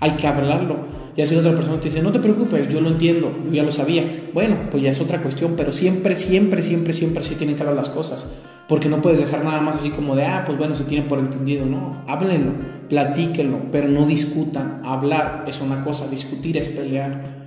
hay 0.00 0.10
que 0.16 0.26
hablarlo. 0.26 0.80
Y 1.16 1.22
así 1.22 1.36
la 1.36 1.42
otra 1.42 1.54
persona 1.54 1.80
te 1.80 1.88
dice, 1.88 2.02
no 2.02 2.10
te 2.10 2.18
preocupes, 2.18 2.68
yo 2.68 2.80
lo 2.80 2.88
entiendo, 2.88 3.32
yo 3.44 3.52
ya 3.52 3.62
lo 3.62 3.70
sabía. 3.70 4.02
Bueno, 4.34 4.56
pues 4.72 4.82
ya 4.82 4.90
es 4.90 5.00
otra 5.00 5.22
cuestión, 5.22 5.54
pero 5.56 5.72
siempre, 5.72 6.18
siempre, 6.18 6.62
siempre, 6.62 6.92
siempre 6.92 7.22
sí 7.22 7.36
tienen 7.36 7.54
que 7.54 7.62
hablar 7.62 7.76
las 7.76 7.90
cosas. 7.90 8.26
Porque 8.68 8.88
no 8.88 9.00
puedes 9.00 9.20
dejar 9.20 9.44
nada 9.44 9.60
más 9.60 9.76
así 9.76 9.90
como 9.90 10.16
de, 10.16 10.24
ah, 10.24 10.42
pues 10.44 10.58
bueno, 10.58 10.74
se 10.74 10.84
tiene 10.84 11.06
por 11.08 11.18
entendido. 11.18 11.66
No, 11.66 12.02
háblenlo, 12.06 12.52
platíquenlo, 12.88 13.70
pero 13.70 13.88
no 13.88 14.06
discutan. 14.06 14.82
Hablar 14.84 15.44
es 15.46 15.60
una 15.60 15.84
cosa, 15.84 16.08
discutir 16.08 16.56
es 16.56 16.68
pelear. 16.68 17.46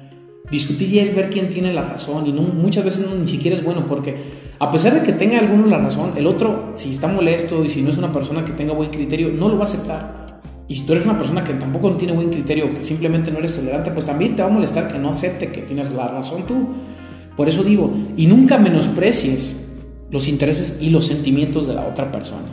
Discutir 0.50 0.98
es 0.98 1.16
ver 1.16 1.30
quién 1.30 1.50
tiene 1.50 1.74
la 1.74 1.84
razón 1.84 2.26
y 2.26 2.32
no, 2.32 2.42
muchas 2.42 2.84
veces 2.84 3.08
ni 3.20 3.28
siquiera 3.28 3.56
es 3.56 3.64
bueno 3.64 3.86
porque 3.86 4.18
a 4.58 4.72
pesar 4.72 4.96
de 4.96 5.04
que 5.04 5.14
tenga 5.14 5.38
alguno 5.38 5.68
la 5.68 5.78
razón, 5.78 6.14
el 6.16 6.26
otro, 6.26 6.72
si 6.76 6.92
está 6.92 7.08
molesto 7.08 7.64
y 7.64 7.70
si 7.70 7.84
no 7.84 7.92
es 7.92 7.98
una 7.98 8.12
persona 8.12 8.44
que 8.44 8.54
tenga 8.54 8.74
buen 8.74 8.90
criterio, 8.90 9.30
no 9.30 9.48
lo 9.48 9.56
va 9.56 9.62
a 9.62 9.64
aceptar. 9.66 10.42
Y 10.68 10.76
si 10.76 10.86
tú 10.86 10.94
eres 10.94 11.06
una 11.06 11.18
persona 11.18 11.44
que 11.44 11.54
tampoco 11.54 11.92
tiene 11.94 12.14
buen 12.14 12.30
criterio, 12.30 12.74
que 12.74 12.84
simplemente 12.84 13.32
no 13.32 13.40
eres 13.40 13.56
tolerante, 13.56 13.92
pues 13.92 14.06
también 14.06 14.36
te 14.36 14.42
va 14.42 14.50
a 14.50 14.52
molestar 14.52 14.88
que 14.88 15.00
no 15.00 15.10
acepte 15.10 15.52
que 15.52 15.62
tienes 15.62 15.92
la 15.92 16.08
razón 16.08 16.46
tú. 16.48 16.68
Por 17.36 17.48
eso 17.48 17.64
digo, 17.64 17.92
y 18.18 18.28
nunca 18.28 18.58
menosprecies 18.58 19.69
los 20.12 20.28
intereses 20.28 20.80
y 20.82 20.90
los 20.90 21.06
sentimientos 21.06 21.68
de 21.68 21.74
la 21.74 21.86
otra 21.88 22.12
persona. 22.12 22.48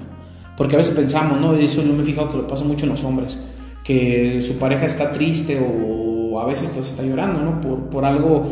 Porque 0.56 0.74
a 0.74 0.78
veces 0.78 0.94
pensamos, 0.94 1.40
¿no? 1.40 1.54
Eso 1.54 1.82
no 1.82 1.92
me 1.92 2.02
he 2.02 2.06
fijado 2.06 2.30
que 2.30 2.36
lo 2.38 2.46
pasa 2.46 2.64
mucho 2.64 2.86
en 2.86 2.92
los 2.92 3.04
hombres, 3.04 3.38
que 3.84 4.40
su 4.42 4.54
pareja 4.54 4.86
está 4.86 5.12
triste 5.12 5.60
o 5.60 6.38
a 6.40 6.46
veces 6.46 6.72
pues 6.74 6.88
está 6.88 7.02
llorando, 7.02 7.42
¿no? 7.42 7.60
Por, 7.60 7.90
por 7.90 8.04
algo, 8.04 8.42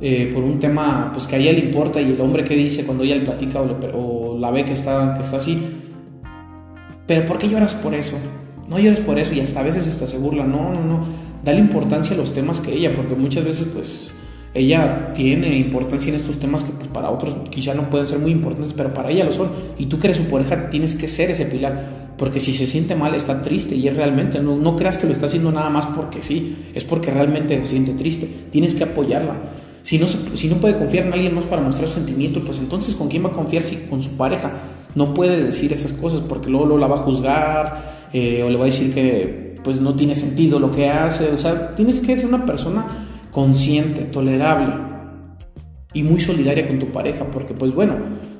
eh, 0.00 0.30
por 0.32 0.42
un 0.42 0.58
tema 0.58 1.10
pues 1.12 1.26
que 1.26 1.36
a 1.36 1.38
ella 1.38 1.52
le 1.52 1.60
importa 1.60 2.00
y 2.00 2.12
el 2.12 2.20
hombre 2.20 2.44
que 2.44 2.56
dice 2.56 2.84
cuando 2.84 3.04
ella 3.04 3.16
le 3.16 3.22
platica 3.22 3.60
o, 3.62 4.36
la 4.38 4.50
ve 4.50 4.64
que 4.64 4.72
está, 4.72 5.14
que 5.14 5.22
está 5.22 5.36
así. 5.36 5.58
Pero 7.06 7.26
¿por 7.26 7.38
qué 7.38 7.48
lloras 7.48 7.74
por 7.74 7.94
eso? 7.94 8.16
No 8.68 8.78
llores 8.78 9.00
por 9.00 9.18
eso 9.18 9.34
y 9.34 9.40
hasta 9.40 9.60
a 9.60 9.62
veces 9.62 9.86
hasta 9.86 10.06
se 10.06 10.18
burla. 10.18 10.44
No, 10.44 10.72
no, 10.72 10.84
no. 10.84 11.04
Dale 11.44 11.60
importancia 11.60 12.14
a 12.14 12.16
los 12.16 12.32
temas 12.32 12.60
que 12.60 12.72
ella, 12.72 12.94
porque 12.94 13.14
muchas 13.14 13.44
veces 13.44 13.68
pues 13.72 14.14
ella 14.54 15.12
tiene 15.12 15.56
importancia 15.56 16.10
en 16.10 16.14
estos 16.14 16.38
temas 16.38 16.62
que 16.62 16.72
pues, 16.72 16.86
para 16.86 17.10
otros 17.10 17.34
quizá 17.50 17.74
no 17.74 17.90
pueden 17.90 18.06
ser 18.06 18.20
muy 18.20 18.30
importantes, 18.30 18.72
pero 18.76 18.94
para 18.94 19.10
ella 19.10 19.24
lo 19.24 19.32
son. 19.32 19.48
Y 19.78 19.86
tú 19.86 19.98
que 19.98 20.06
eres 20.06 20.18
su 20.18 20.24
pareja 20.24 20.70
tienes 20.70 20.94
que 20.94 21.08
ser 21.08 21.30
ese 21.32 21.46
pilar, 21.46 22.14
porque 22.16 22.38
si 22.38 22.52
se 22.52 22.68
siente 22.68 22.94
mal 22.94 23.16
está 23.16 23.42
triste 23.42 23.74
y 23.74 23.88
es 23.88 23.96
realmente, 23.96 24.40
no, 24.40 24.56
no 24.56 24.76
creas 24.76 24.96
que 24.96 25.08
lo 25.08 25.12
está 25.12 25.26
haciendo 25.26 25.50
nada 25.50 25.70
más 25.70 25.86
porque 25.86 26.22
sí, 26.22 26.56
es 26.72 26.84
porque 26.84 27.10
realmente 27.10 27.58
se 27.58 27.66
siente 27.66 27.94
triste, 27.94 28.28
tienes 28.52 28.76
que 28.76 28.84
apoyarla. 28.84 29.34
Si 29.82 29.98
no, 29.98 30.06
si 30.06 30.48
no 30.48 30.56
puede 30.56 30.78
confiar 30.78 31.06
en 31.06 31.12
alguien 31.12 31.34
más 31.34 31.44
para 31.44 31.60
mostrar 31.60 31.88
sentimientos, 31.88 32.42
pues 32.46 32.60
entonces 32.60 32.94
¿con 32.94 33.08
quién 33.08 33.24
va 33.24 33.30
a 33.30 33.32
confiar 33.32 33.64
si 33.64 33.76
con 33.76 34.02
su 34.02 34.16
pareja? 34.16 34.52
No 34.94 35.12
puede 35.14 35.42
decir 35.42 35.72
esas 35.72 35.92
cosas 35.92 36.20
porque 36.20 36.48
luego, 36.48 36.78
la 36.78 36.86
va 36.86 37.00
a 37.00 37.02
juzgar 37.02 38.08
eh, 38.12 38.44
o 38.44 38.48
le 38.48 38.56
va 38.56 38.62
a 38.62 38.66
decir 38.66 38.94
que 38.94 39.56
pues 39.64 39.80
no 39.80 39.96
tiene 39.96 40.14
sentido 40.14 40.60
lo 40.60 40.70
que 40.70 40.88
hace. 40.88 41.28
O 41.32 41.38
sea, 41.38 41.74
tienes 41.74 41.98
que 41.98 42.16
ser 42.16 42.26
una 42.26 42.46
persona 42.46 42.86
consciente, 43.34 44.02
tolerable 44.02 44.72
y 45.92 46.04
muy 46.04 46.20
solidaria 46.20 46.68
con 46.68 46.78
tu 46.78 46.92
pareja, 46.92 47.26
porque 47.32 47.52
pues 47.52 47.74
bueno, 47.74 47.94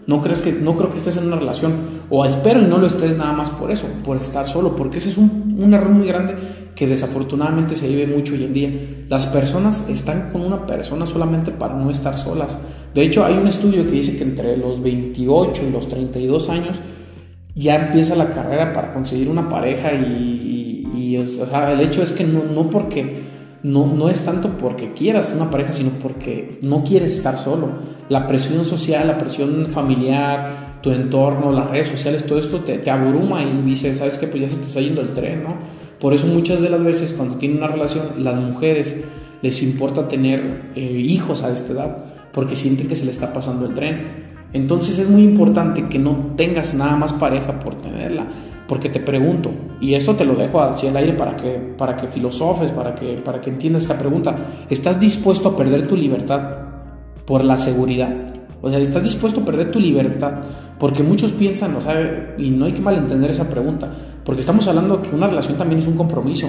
no 0.07 0.23
crees 0.23 0.41
que 0.41 0.53
no 0.53 0.77
creo 0.77 0.89
que 0.89 0.99
estés 0.99 1.17
en 1.17 1.27
una 1.27 1.37
relación 1.37 1.73
o 2.11 2.25
espero 2.25 2.63
y 2.63 2.67
no 2.67 2.79
lo 2.79 2.87
estés 2.87 3.17
nada 3.17 3.33
más 3.33 3.51
por 3.51 3.73
eso, 3.73 3.87
por 4.05 4.17
estar 4.19 4.49
solo, 4.49 4.77
porque 4.77 4.99
ese 4.99 5.09
es 5.09 5.19
un, 5.19 5.75
error 5.75 5.91
muy 5.91 6.07
grande 6.07 6.35
que 6.77 6.87
desafortunadamente 6.87 7.75
se 7.75 7.89
vive 7.89 8.07
mucho 8.07 8.35
hoy 8.35 8.45
en 8.45 8.53
día. 8.53 8.71
Las 9.09 9.27
personas 9.27 9.89
están 9.89 10.31
con 10.31 10.43
una 10.43 10.65
persona 10.65 11.07
solamente 11.07 11.51
para 11.51 11.75
no 11.75 11.91
estar 11.91 12.17
solas. 12.17 12.59
De 12.95 13.03
hecho, 13.03 13.25
hay 13.25 13.35
un 13.35 13.49
estudio 13.49 13.85
que 13.87 13.93
dice 13.93 14.17
que 14.17 14.23
entre 14.23 14.57
los 14.57 14.81
28 14.81 15.63
y 15.69 15.73
los 15.73 15.89
32 15.89 16.51
años 16.51 16.79
ya 17.57 17.87
empieza 17.87 18.15
la 18.15 18.31
carrera 18.31 18.73
para 18.73 18.93
conseguir 18.93 19.29
una 19.29 19.49
pareja 19.49 19.93
y, 19.93 20.53
el 21.17 21.81
hecho 21.81 22.03
es 22.03 22.13
que 22.13 22.25
no, 22.25 22.43
no 22.43 22.71
porque 22.71 23.34
no, 23.65 23.87
no 23.87 24.11
es 24.11 24.21
tanto 24.21 24.51
porque 24.59 24.93
quieras 24.93 25.33
una 25.35 25.51
pareja, 25.51 25.73
sino 25.73 25.91
porque 26.01 26.59
no 26.63 26.85
quieres 26.85 27.17
estar 27.17 27.39
solo. 27.39 27.71
La 28.11 28.27
presión 28.27 28.65
social, 28.67 29.07
la 29.07 29.17
presión 29.17 29.67
familiar, 29.69 30.79
tu 30.83 30.93
entorno, 30.93 31.51
las 31.51 31.71
redes 31.71 31.89
sociales, 31.89 32.27
todo 32.27 32.39
esto 32.39 32.61
te, 32.61 32.77
te 32.77 32.91
abruma 32.91 33.43
y 33.43 33.63
dices, 33.65 33.99
¿sabes 33.99 34.19
qué? 34.19 34.27
Pues 34.27 34.43
ya 34.43 34.51
se 34.51 34.59
te 34.59 34.69
está 34.69 34.81
yendo 34.83 35.01
el 35.01 35.15
tren, 35.15 35.43
¿no? 35.43 35.57
Por 35.99 36.13
eso 36.13 36.27
muchas 36.27 36.61
de 36.61 36.69
las 36.69 36.85
veces 36.85 37.15
cuando 37.15 37.39
tienen 37.39 37.59
una 37.59 37.69
relación, 37.69 38.05
las 38.19 38.37
mujeres 38.37 38.99
les 39.41 39.63
importa 39.63 40.09
tener 40.09 40.71
eh, 40.75 40.81
hijos 40.83 41.43
a 41.43 41.51
esta 41.51 41.73
edad, 41.73 42.05
porque 42.33 42.55
sienten 42.55 42.87
que 42.87 42.97
se 42.97 43.07
le 43.07 43.13
está 43.13 43.33
pasando 43.33 43.65
el 43.65 43.73
tren. 43.73 44.25
Entonces 44.53 44.99
es 44.99 45.09
muy 45.09 45.23
importante 45.23 45.89
que 45.89 45.99
no 45.99 46.35
tengas 46.37 46.75
nada 46.75 46.97
más 46.97 47.15
pareja 47.15 47.59
por 47.61 47.77
tenerla 47.77 48.29
porque 48.67 48.89
te 48.89 49.01
pregunto, 49.01 49.51
y 49.81 49.95
eso 49.95 50.15
te 50.15 50.25
lo 50.25 50.35
dejo 50.35 50.61
hacia 50.61 50.91
el 50.91 50.97
aire 50.97 51.13
para 51.13 51.37
que, 51.37 51.75
para 51.77 51.97
que 51.97 52.07
filosofes, 52.07 52.71
para 52.71 52.95
que, 52.95 53.17
para 53.17 53.41
que 53.41 53.51
entiendas 53.51 53.83
esta 53.83 53.99
pregunta, 53.99 54.37
¿estás 54.71 54.99
dispuesto 54.99 55.51
a 55.51 55.57
perder 55.57 55.87
tu 55.87 55.97
libertad 55.97 56.43
por 57.27 57.45
la 57.45 57.57
seguridad? 57.57 58.15
O 58.63 58.71
sea, 58.71 58.79
¿estás 58.79 59.03
dispuesto 59.03 59.43
a 59.43 59.45
perder 59.45 59.71
tu 59.71 59.79
libertad? 59.79 60.41
Porque 60.79 61.03
muchos 61.03 61.33
piensan, 61.33 61.77
o 61.77 61.81
sea, 61.83 62.35
y 62.39 62.51
no 62.51 62.65
hay 62.65 62.73
que 62.73 62.81
malentender 62.81 63.31
esa 63.31 63.51
pregunta, 63.51 63.93
porque 64.25 64.41
estamos 64.41 64.67
hablando 64.69 65.03
que 65.03 65.15
una 65.15 65.29
relación 65.29 65.59
también 65.59 65.81
es 65.81 65.87
un 65.87 65.97
compromiso. 65.97 66.49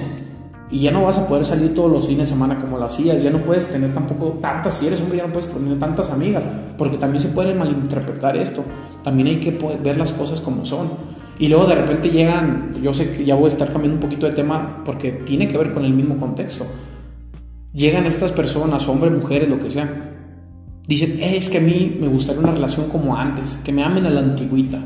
Y 0.71 0.79
ya 0.79 0.91
no 0.91 1.03
vas 1.03 1.19
a 1.19 1.27
poder 1.27 1.45
salir 1.45 1.73
todos 1.73 1.91
los 1.91 2.07
fines 2.07 2.27
de 2.27 2.33
semana 2.33 2.59
como 2.59 2.77
lo 2.77 2.85
hacías, 2.85 3.21
ya 3.21 3.29
no 3.29 3.43
puedes 3.45 3.67
tener 3.67 3.93
tampoco 3.93 4.39
tantas, 4.41 4.75
si 4.75 4.87
eres 4.87 5.01
hombre 5.01 5.17
ya 5.17 5.27
no 5.27 5.33
puedes 5.33 5.49
tener 5.49 5.77
tantas 5.77 6.09
amigas, 6.09 6.45
porque 6.77 6.97
también 6.97 7.21
se 7.21 7.29
puede 7.29 7.53
malinterpretar 7.53 8.35
esto, 8.37 8.63
también 9.03 9.27
hay 9.27 9.39
que 9.41 9.51
ver 9.83 9.97
las 9.97 10.13
cosas 10.13 10.39
como 10.41 10.65
son. 10.65 10.89
Y 11.37 11.49
luego 11.49 11.65
de 11.65 11.75
repente 11.75 12.09
llegan, 12.09 12.71
yo 12.81 12.93
sé 12.93 13.11
que 13.11 13.25
ya 13.25 13.35
voy 13.35 13.45
a 13.45 13.47
estar 13.49 13.71
cambiando 13.71 13.95
un 13.95 14.01
poquito 14.01 14.25
de 14.25 14.33
tema 14.33 14.83
porque 14.85 15.11
tiene 15.11 15.47
que 15.47 15.57
ver 15.57 15.73
con 15.73 15.83
el 15.83 15.93
mismo 15.93 16.17
contexto. 16.17 16.65
Llegan 17.73 18.05
estas 18.05 18.31
personas, 18.31 18.87
hombres, 18.87 19.11
mujeres, 19.11 19.49
lo 19.49 19.59
que 19.59 19.69
sea. 19.69 20.13
Dicen, 20.87 21.11
eh, 21.19 21.37
es 21.37 21.49
que 21.49 21.57
a 21.57 21.61
mí 21.61 21.97
me 21.99 22.07
gustaría 22.07 22.41
una 22.41 22.51
relación 22.51 22.87
como 22.89 23.17
antes, 23.17 23.59
que 23.65 23.73
me 23.73 23.83
amen 23.83 24.05
a 24.05 24.09
la 24.09 24.21
antigüita. 24.21 24.79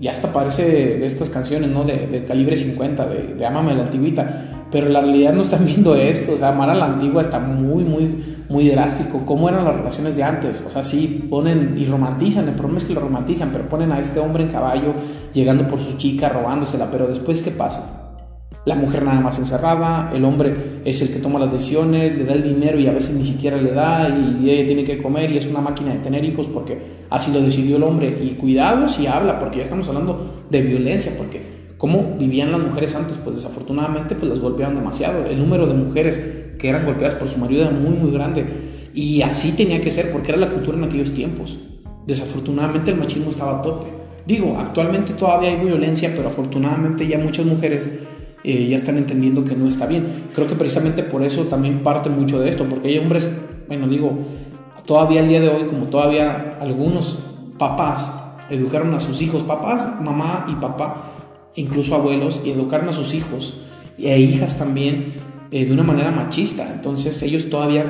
Y 0.00 0.08
hasta 0.08 0.32
parece 0.32 0.68
de, 0.98 1.06
estas 1.06 1.30
canciones, 1.30 1.70
¿no? 1.70 1.84
De, 1.84 2.24
calibre 2.26 2.56
50, 2.56 3.08
de, 3.08 3.34
de 3.34 3.46
Amame 3.46 3.72
a 3.72 3.74
la 3.76 3.82
antigüita 3.84 4.56
pero 4.70 4.88
la 4.88 5.00
realidad 5.00 5.32
no 5.32 5.42
están 5.42 5.64
viendo 5.64 5.94
esto, 5.94 6.32
o 6.32 6.36
sea, 6.36 6.48
amar 6.48 6.70
a 6.70 6.74
la 6.74 6.86
antigua 6.86 7.22
está 7.22 7.38
muy, 7.38 7.84
muy, 7.84 8.35
muy 8.48 8.68
drástico. 8.68 9.22
¿Cómo 9.26 9.48
eran 9.48 9.64
las 9.64 9.76
relaciones 9.76 10.16
de 10.16 10.22
antes? 10.22 10.62
O 10.66 10.70
sea, 10.70 10.82
sí 10.82 11.26
ponen 11.30 11.76
y 11.78 11.86
romantizan, 11.86 12.48
el 12.48 12.54
problema 12.54 12.78
es 12.78 12.84
que 12.84 12.94
lo 12.94 13.00
romantizan, 13.00 13.50
pero 13.52 13.68
ponen 13.68 13.92
a 13.92 14.00
este 14.00 14.20
hombre 14.20 14.44
en 14.44 14.50
caballo 14.50 14.94
llegando 15.32 15.66
por 15.66 15.80
su 15.80 15.96
chica, 15.96 16.28
robándosela, 16.28 16.90
pero 16.90 17.06
después, 17.06 17.42
¿qué 17.42 17.50
pasa? 17.50 18.02
La 18.64 18.74
mujer 18.74 19.04
nada 19.04 19.20
más 19.20 19.38
encerrada, 19.38 20.10
el 20.12 20.24
hombre 20.24 20.80
es 20.84 21.00
el 21.00 21.12
que 21.12 21.20
toma 21.20 21.38
las 21.38 21.52
decisiones, 21.52 22.16
le 22.16 22.24
da 22.24 22.34
el 22.34 22.42
dinero 22.42 22.80
y 22.80 22.88
a 22.88 22.92
veces 22.92 23.14
ni 23.14 23.22
siquiera 23.22 23.56
le 23.58 23.70
da 23.70 24.08
y 24.08 24.50
ella 24.50 24.66
tiene 24.66 24.82
que 24.82 25.00
comer 25.00 25.30
y 25.30 25.38
es 25.38 25.46
una 25.46 25.60
máquina 25.60 25.92
de 25.92 26.00
tener 26.00 26.24
hijos 26.24 26.48
porque 26.48 26.82
así 27.08 27.32
lo 27.32 27.40
decidió 27.40 27.76
el 27.76 27.84
hombre. 27.84 28.18
Y 28.20 28.30
cuidado 28.30 28.88
si 28.88 29.06
habla, 29.06 29.38
porque 29.38 29.58
ya 29.58 29.64
estamos 29.64 29.88
hablando 29.88 30.44
de 30.50 30.62
violencia, 30.62 31.12
porque 31.16 31.56
¿Cómo 31.78 32.16
vivían 32.18 32.52
las 32.52 32.60
mujeres 32.60 32.94
antes? 32.94 33.18
Pues 33.18 33.36
desafortunadamente 33.36 34.14
pues 34.14 34.30
las 34.30 34.40
golpeaban 34.40 34.76
demasiado. 34.76 35.26
El 35.26 35.38
número 35.38 35.66
de 35.66 35.74
mujeres 35.74 36.18
que 36.66 36.70
eran 36.70 36.84
golpeadas 36.84 37.14
por 37.14 37.28
su 37.28 37.38
marido 37.38 37.62
era 37.62 37.70
muy 37.70 37.96
muy 37.96 38.10
grande. 38.10 38.44
Y 38.92 39.22
así 39.22 39.52
tenía 39.52 39.80
que 39.80 39.92
ser 39.92 40.10
porque 40.10 40.32
era 40.32 40.38
la 40.38 40.50
cultura 40.50 40.76
en 40.76 40.84
aquellos 40.84 41.12
tiempos. 41.12 41.58
Desafortunadamente 42.06 42.90
el 42.90 42.96
machismo 42.96 43.30
estaba 43.30 43.58
a 43.58 43.62
tope. 43.62 43.86
Digo, 44.26 44.56
actualmente 44.58 45.12
todavía 45.12 45.50
hay 45.50 45.64
violencia, 45.64 46.12
pero 46.16 46.28
afortunadamente 46.28 47.06
ya 47.06 47.18
muchas 47.18 47.46
mujeres 47.46 47.88
eh, 48.42 48.66
ya 48.68 48.76
están 48.76 48.98
entendiendo 48.98 49.44
que 49.44 49.54
no 49.54 49.68
está 49.68 49.86
bien. 49.86 50.06
Creo 50.34 50.48
que 50.48 50.56
precisamente 50.56 51.04
por 51.04 51.22
eso 51.22 51.44
también 51.44 51.84
parte 51.84 52.10
mucho 52.10 52.40
de 52.40 52.48
esto, 52.48 52.64
porque 52.64 52.88
hay 52.88 52.98
hombres, 52.98 53.28
bueno, 53.68 53.86
digo, 53.86 54.18
todavía 54.84 55.20
el 55.20 55.28
día 55.28 55.40
de 55.40 55.48
hoy, 55.48 55.64
como 55.64 55.86
todavía 55.86 56.56
algunos 56.60 57.18
papás 57.58 58.12
educaron 58.50 58.92
a 58.94 59.00
sus 59.00 59.22
hijos, 59.22 59.44
papás, 59.44 60.00
mamá 60.00 60.46
y 60.48 60.56
papá, 60.56 61.12
incluso 61.54 61.94
abuelos, 61.94 62.42
y 62.44 62.50
educaron 62.50 62.88
a 62.88 62.92
sus 62.92 63.14
hijos 63.14 63.60
e 63.98 64.18
hijas 64.18 64.58
también 64.58 65.25
eh, 65.50 65.64
de 65.64 65.72
una 65.72 65.82
manera 65.82 66.10
machista. 66.10 66.70
Entonces 66.72 67.22
ellos 67.22 67.48
todavía 67.50 67.84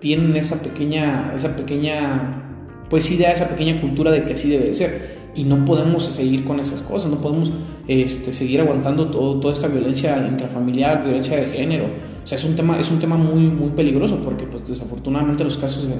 tienen 0.00 0.36
esa 0.36 0.62
pequeña, 0.62 1.32
esa 1.34 1.56
pequeña, 1.56 2.42
pues 2.88 3.10
idea, 3.10 3.32
esa 3.32 3.48
pequeña 3.48 3.80
cultura 3.80 4.10
de 4.10 4.24
que 4.24 4.34
así 4.34 4.48
debe 4.48 4.66
de 4.66 4.74
ser. 4.74 5.20
Y 5.34 5.44
no 5.44 5.64
podemos 5.64 6.04
seguir 6.04 6.44
con 6.44 6.58
esas 6.58 6.80
cosas, 6.80 7.10
no 7.10 7.20
podemos 7.20 7.52
este, 7.86 8.32
seguir 8.32 8.60
aguantando 8.60 9.10
todo, 9.10 9.38
toda 9.38 9.54
esta 9.54 9.68
violencia 9.68 10.26
intrafamiliar, 10.28 11.04
violencia 11.04 11.36
de 11.36 11.46
género. 11.46 11.86
O 12.22 12.26
sea, 12.26 12.36
es 12.36 12.44
un 12.44 12.56
tema, 12.56 12.78
es 12.80 12.90
un 12.90 12.98
tema 12.98 13.16
muy, 13.16 13.42
muy 13.44 13.70
peligroso 13.70 14.20
porque 14.24 14.44
pues, 14.46 14.68
desafortunadamente 14.68 15.44
los 15.44 15.56
casos 15.56 15.88
de, 15.88 15.94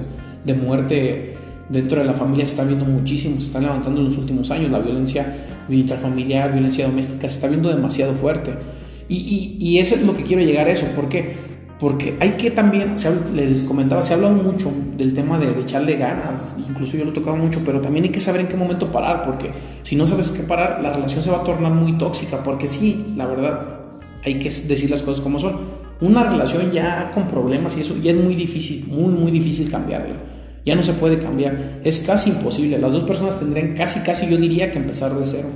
de 0.44 0.54
muerte 0.54 1.36
dentro 1.68 2.00
de 2.00 2.04
la 2.04 2.14
familia 2.14 2.44
se 2.46 2.54
está 2.54 2.64
viendo 2.64 2.84
muchísimo, 2.84 3.40
se 3.40 3.46
están 3.46 3.62
levantando 3.62 4.00
en 4.00 4.06
los 4.06 4.18
últimos 4.18 4.50
años, 4.50 4.70
la 4.70 4.80
violencia 4.80 5.32
intrafamiliar, 5.68 6.52
violencia 6.52 6.86
doméstica, 6.86 7.28
se 7.28 7.36
está 7.36 7.48
viendo 7.48 7.68
demasiado 7.68 8.14
fuerte. 8.14 8.52
Y, 9.12 9.56
y, 9.58 9.78
eso 9.78 9.96
es 9.96 10.02
lo 10.02 10.14
que 10.16 10.22
quiero 10.22 10.40
llegar 10.40 10.68
a 10.68 10.70
eso, 10.70 10.86
¿por 10.94 11.08
qué? 11.08 11.34
Porque 11.80 12.16
hay 12.20 12.32
que 12.32 12.52
también, 12.52 12.94
les 13.34 13.62
comentaba, 13.64 14.02
se 14.02 14.12
ha 14.12 14.16
hablado 14.16 14.34
mucho 14.34 14.72
del 14.96 15.14
tema 15.14 15.36
de, 15.36 15.50
echarle 15.60 15.96
ganas, 15.96 16.54
incluso 16.56 16.96
yo 16.96 17.04
lo 17.04 17.10
he 17.10 17.14
tocado 17.14 17.36
mucho, 17.36 17.60
pero 17.66 17.80
también 17.80 18.04
hay 18.04 18.10
que 18.10 18.20
saber 18.20 18.42
en 18.42 18.46
qué 18.46 18.56
momento 18.56 18.92
parar, 18.92 19.24
porque 19.24 19.50
si 19.82 19.96
no 19.96 20.06
sabes 20.06 20.30
qué 20.30 20.44
parar, 20.44 20.80
la 20.80 20.92
relación 20.92 21.24
se 21.24 21.30
va 21.30 21.38
a 21.38 21.44
tornar 21.44 21.72
muy 21.72 21.98
tóxica, 21.98 22.44
porque 22.44 22.68
sí, 22.68 23.14
la 23.16 23.26
verdad, 23.26 23.80
hay 24.24 24.34
que 24.34 24.48
decir 24.48 24.88
las 24.90 25.02
cosas 25.02 25.22
como 25.22 25.40
son. 25.40 25.56
Una 26.00 26.24
relación 26.24 26.70
ya 26.70 27.10
con 27.12 27.26
problemas 27.26 27.76
y 27.76 27.80
eso 27.80 27.96
ya 28.00 28.12
es 28.12 28.16
muy 28.16 28.36
difícil, 28.36 28.86
muy, 28.86 29.12
muy 29.12 29.32
difícil 29.32 29.70
cambiarla 29.70 30.16
ya 30.64 30.74
no 30.74 30.82
se 30.82 30.92
puede 30.92 31.18
cambiar, 31.18 31.80
es 31.84 32.00
casi 32.00 32.30
imposible. 32.30 32.78
Las 32.78 32.92
dos 32.92 33.04
personas 33.04 33.38
tendrían 33.38 33.74
casi, 33.74 34.00
casi 34.00 34.28
yo 34.28 34.36
diría 34.36 34.70
que 34.70 34.78
empezar 34.78 35.14
de 35.14 35.26
cero, 35.26 35.48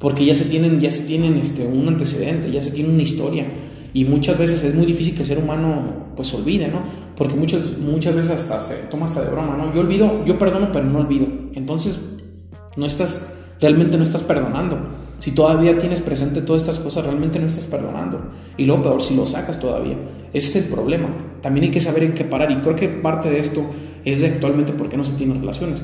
porque 0.00 0.24
ya 0.24 0.34
se 0.34 0.46
tienen, 0.46 0.80
ya 0.80 0.90
se 0.90 1.02
tienen 1.02 1.36
este, 1.36 1.66
un 1.66 1.86
antecedente, 1.86 2.50
ya 2.50 2.62
se 2.62 2.70
tiene 2.72 2.88
una 2.88 3.02
historia. 3.02 3.46
Y 3.92 4.06
muchas 4.06 4.38
veces 4.38 4.64
es 4.64 4.74
muy 4.74 4.86
difícil 4.86 5.14
que 5.14 5.20
el 5.20 5.26
ser 5.26 5.38
humano 5.38 6.06
pues 6.16 6.32
olvide, 6.32 6.68
¿no? 6.68 6.80
Porque 7.16 7.34
muchas, 7.34 7.76
muchas 7.78 8.14
veces 8.14 8.30
hasta 8.30 8.60
se 8.60 8.74
toma 8.90 9.04
hasta 9.04 9.22
de 9.22 9.30
broma, 9.30 9.56
¿no? 9.58 9.74
Yo 9.74 9.80
olvido, 9.80 10.24
yo 10.24 10.38
perdono, 10.38 10.70
pero 10.72 10.86
no 10.86 11.00
olvido. 11.00 11.26
Entonces, 11.54 12.00
no 12.76 12.86
estás, 12.86 13.34
realmente 13.60 13.98
no 13.98 14.04
estás 14.04 14.22
perdonando. 14.22 14.78
Si 15.18 15.32
todavía 15.32 15.76
tienes 15.76 16.00
presente 16.00 16.40
todas 16.40 16.62
estas 16.62 16.78
cosas, 16.78 17.04
realmente 17.04 17.38
no 17.38 17.46
estás 17.46 17.66
perdonando. 17.66 18.22
Y 18.56 18.64
luego 18.64 18.82
peor, 18.82 19.02
si 19.02 19.14
lo 19.14 19.26
sacas 19.26 19.60
todavía. 19.60 19.98
Ese 20.32 20.58
es 20.58 20.64
el 20.64 20.72
problema. 20.72 21.08
También 21.42 21.64
hay 21.64 21.70
que 21.70 21.80
saber 21.82 22.04
en 22.04 22.14
qué 22.14 22.24
parar. 22.24 22.50
Y 22.50 22.56
creo 22.62 22.74
que 22.74 22.88
parte 22.88 23.28
de 23.28 23.38
esto 23.38 23.66
es 24.02 24.20
de 24.20 24.28
actualmente 24.28 24.72
por 24.72 24.88
qué 24.88 24.96
no 24.96 25.04
se 25.04 25.12
tienen 25.12 25.40
relaciones. 25.40 25.82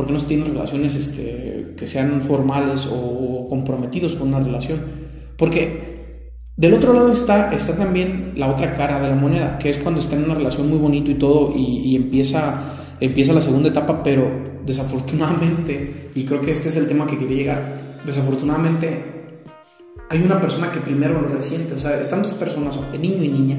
¿Por 0.00 0.06
qué 0.06 0.14
no 0.14 0.20
se 0.20 0.28
tienen 0.28 0.54
relaciones 0.54 0.96
este, 0.96 1.74
que 1.76 1.86
sean 1.86 2.22
formales 2.22 2.88
o 2.90 3.46
comprometidos 3.50 4.16
con 4.16 4.28
una 4.28 4.40
relación? 4.40 4.80
Porque 5.36 6.22
del 6.56 6.72
otro 6.72 6.94
lado 6.94 7.12
está, 7.12 7.52
está 7.52 7.76
también 7.76 8.32
la 8.34 8.48
otra 8.48 8.74
cara 8.78 8.98
de 8.98 9.10
la 9.10 9.14
moneda, 9.14 9.58
que 9.58 9.68
es 9.68 9.76
cuando 9.76 10.00
está 10.00 10.16
en 10.16 10.24
una 10.24 10.32
relación 10.32 10.70
muy 10.70 10.78
bonito 10.78 11.10
y 11.10 11.16
todo 11.16 11.52
y, 11.54 11.94
empieza, 11.96 12.62
empieza 12.98 13.34
la 13.34 13.42
segunda 13.42 13.68
etapa, 13.68 14.02
pero 14.02 14.26
desafortunadamente, 14.64 16.10
y 16.14 16.24
creo 16.24 16.40
que 16.40 16.52
este 16.52 16.70
es 16.70 16.76
el 16.76 16.86
tema 16.86 17.06
que 17.06 17.18
quería 17.18 17.36
llegar, 17.36 18.00
desafortunadamente 18.06 19.04
hay 20.08 20.22
una 20.22 20.40
persona 20.40 20.72
que 20.72 20.80
primero 20.80 21.20
lo 21.20 21.28
resiente, 21.28 21.74
o 21.74 21.78
sea, 21.78 22.00
están 22.00 22.22
dos 22.22 22.32
personas, 22.32 22.80
niño 22.98 23.22
y 23.22 23.28
niña, 23.28 23.56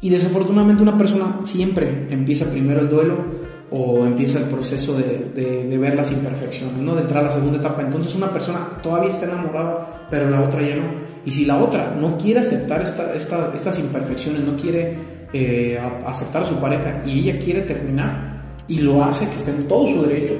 y 0.00 0.10
desafortunadamente 0.10 0.82
una 0.82 0.98
persona 0.98 1.42
siempre 1.44 2.08
empieza 2.10 2.50
primero 2.50 2.80
el 2.80 2.88
duelo 2.88 3.49
o 3.70 4.04
empieza 4.04 4.38
el 4.38 4.46
proceso 4.46 4.96
de, 4.96 5.30
de, 5.34 5.78
ver 5.78 5.94
las 5.94 6.10
imperfecciones, 6.10 6.76
¿no? 6.78 6.94
de 6.94 7.02
entrar 7.02 7.22
a 7.22 7.26
la 7.26 7.30
segunda 7.30 7.58
etapa. 7.58 7.82
Entonces 7.82 8.14
una 8.16 8.32
persona 8.32 8.68
todavía 8.82 9.10
está 9.10 9.26
enamorada, 9.26 10.06
pero 10.10 10.28
la 10.28 10.42
otra 10.42 10.60
ya 10.60 10.74
no. 10.74 10.90
Y 11.24 11.30
si 11.30 11.44
la 11.44 11.58
otra 11.58 11.96
no 11.98 12.18
quiere 12.18 12.40
aceptar 12.40 12.82
esta, 12.82 13.14
esta, 13.14 13.52
estas 13.54 13.78
imperfecciones, 13.78 14.42
no 14.42 14.56
quiere 14.56 14.96
eh, 15.32 15.78
aceptar 16.04 16.42
a 16.42 16.46
su 16.46 16.56
pareja 16.56 17.02
y 17.06 17.20
ella 17.20 17.38
quiere 17.38 17.62
terminar 17.62 18.40
y 18.66 18.80
lo 18.80 19.04
hace, 19.04 19.28
que 19.28 19.36
esté 19.36 19.50
en 19.50 19.68
todo 19.68 19.86
su 19.86 20.02
derecho, 20.02 20.34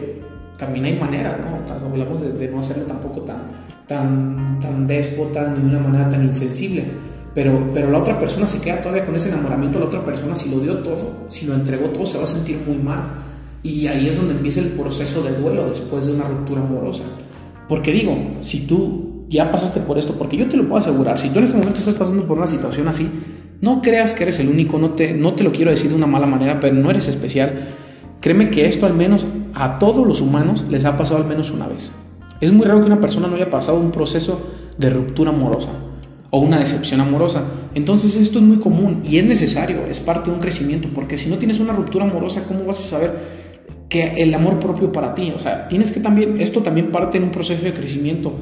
también 0.59 0.85
hay 0.85 0.99
manera, 0.99 1.39
¿no? 1.39 1.61
Hablamos 1.87 2.21
de, 2.21 2.33
de 2.33 2.49
no 2.49 2.61
hacerlo 2.61 2.85
tampoco 2.85 3.21
tan, 3.21 3.43
tan, 3.87 4.59
tan 4.61 4.87
déspota 4.87 5.51
ni 5.51 5.61
de 5.61 5.77
una 5.77 5.79
manera 5.79 6.09
tan 6.09 6.23
insensible 6.25 6.85
pero, 7.35 7.71
pero 7.73 7.91
la 7.91 7.99
otra 7.99 8.19
persona 8.19 8.47
se 8.47 8.61
queda 8.61 8.83
todavía 8.83 9.05
con 9.05 9.15
ese 9.15 9.29
enamoramiento, 9.29 9.79
la 9.79 9.87
otra 9.87 10.05
persona 10.05 10.35
si 10.35 10.51
lo 10.51 10.59
dio 10.59 10.79
todo, 10.79 11.13
si 11.29 11.47
lo 11.47 11.55
entregó 11.55 11.91
todo, 11.91 12.07
se 12.07 12.19
va 12.19 12.25
a 12.25 12.29
sentir 12.29 12.59
muy 12.67 12.77
mal. 12.77 13.05
Y 13.63 13.87
ahí 13.87 14.09
es 14.09 14.17
donde 14.17 14.35
empieza 14.35 14.61
el 14.61 14.69
proceso 14.69 15.23
de 15.23 15.33
duelo 15.33 15.69
después 15.69 16.07
de 16.07 16.15
una 16.15 16.25
ruptura 16.25 16.61
amorosa. 16.61 17.05
Porque 17.69 17.93
digo, 17.93 18.17
si 18.41 18.67
tú 18.67 19.27
ya 19.29 19.51
pasaste 19.51 19.81
por 19.81 19.99
esto, 19.99 20.15
porque 20.15 20.37
yo 20.37 20.49
te 20.49 20.57
lo 20.57 20.65
puedo 20.65 20.79
asegurar, 20.79 21.19
si 21.19 21.29
tú 21.29 21.39
en 21.39 21.45
este 21.45 21.57
momento 21.57 21.79
estás 21.79 21.95
pasando 21.95 22.25
por 22.25 22.39
una 22.39 22.49
situación 22.49 22.89
así, 22.89 23.09
no 23.61 23.81
creas 23.81 24.13
que 24.13 24.25
eres 24.25 24.41
el 24.41 24.49
único, 24.49 24.79
no 24.79 24.91
te, 24.91 25.13
no 25.13 25.35
te 25.35 25.45
lo 25.45 25.53
quiero 25.53 25.71
decir 25.71 25.91
de 25.91 25.97
una 25.97 26.07
mala 26.07 26.27
manera, 26.27 26.59
pero 26.59 26.75
no 26.75 26.91
eres 26.91 27.07
especial. 27.07 27.53
Créeme 28.21 28.51
que 28.51 28.67
esto 28.67 28.87
al 28.87 28.95
menos 28.95 29.27
a 29.55 29.79
todos 29.79 30.07
los 30.07 30.21
humanos 30.21 30.67
les 30.69 30.85
ha 30.85 30.99
pasado 30.99 31.19
al 31.19 31.27
menos 31.27 31.51
una 31.51 31.69
vez. 31.69 31.93
Es 32.41 32.53
muy 32.53 32.67
raro 32.67 32.81
que 32.81 32.87
una 32.87 33.01
persona 33.01 33.29
no 33.29 33.37
haya 33.37 33.51
pasado 33.51 33.79
un 33.79 33.93
proceso 33.93 34.41
de 34.79 34.91
ruptura 34.91 35.31
amorosa 35.31 35.69
o 36.31 36.41
una 36.41 36.59
decepción 36.59 37.01
amorosa. 37.01 37.45
Entonces 37.75 38.17
esto 38.17 38.39
es 38.39 38.45
muy 38.45 38.59
común 38.59 39.03
y 39.05 39.19
es 39.19 39.25
necesario, 39.25 39.87
es 39.89 40.01
parte 40.01 40.31
de 40.31 40.37
un 40.37 40.43
crecimiento, 40.43 40.89
porque 40.95 41.19
si 41.19 41.29
no 41.29 41.39
tienes 41.39 41.61
una 41.61 41.73
ruptura 41.73 42.05
amorosa, 42.05 42.45
¿cómo 42.47 42.65
vas 42.65 42.79
a 42.79 42.89
saber 42.89 43.19
que 43.89 44.23
el 44.23 44.33
amor 44.35 44.61
propio 44.61 44.93
para 44.93 45.15
ti? 45.15 45.33
O 45.35 45.41
sea, 45.41 45.69
tienes 45.69 45.91
que 45.91 46.01
también, 46.01 46.41
esto 46.41 46.61
también 46.63 46.93
parte 46.93 47.19
en 47.19 47.25
un 47.25 47.31
proceso 47.31 47.65
de 47.65 47.75
crecimiento 47.75 48.33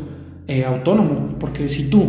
eh, 0.47 0.65
autónomo, 0.65 1.37
porque 1.39 1.69
si 1.69 1.85
tú 1.85 2.07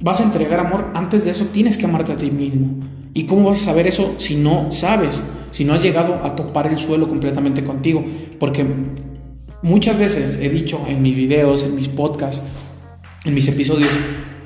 vas 0.00 0.20
a 0.20 0.24
entregar 0.24 0.60
amor, 0.60 0.90
antes 0.94 1.24
de 1.24 1.30
eso 1.30 1.46
tienes 1.52 1.76
que 1.76 1.86
amarte 1.86 2.12
a 2.12 2.16
ti 2.16 2.30
mismo. 2.30 2.80
¿Y 3.14 3.24
cómo 3.24 3.48
vas 3.48 3.62
a 3.62 3.64
saber 3.70 3.86
eso 3.86 4.14
si 4.18 4.36
no 4.36 4.70
sabes, 4.70 5.22
si 5.50 5.64
no 5.64 5.72
has 5.72 5.82
llegado 5.82 6.20
a 6.22 6.36
topar 6.36 6.66
el 6.66 6.78
suelo 6.78 7.08
completamente 7.08 7.64
contigo? 7.64 8.04
Porque 8.38 8.66
muchas 9.62 9.98
veces 9.98 10.38
he 10.42 10.50
dicho 10.50 10.78
en 10.86 11.00
mis 11.00 11.16
videos, 11.16 11.64
en 11.64 11.74
mis 11.74 11.88
podcasts, 11.88 12.42
en 13.24 13.32
mis 13.32 13.48
episodios, 13.48 13.88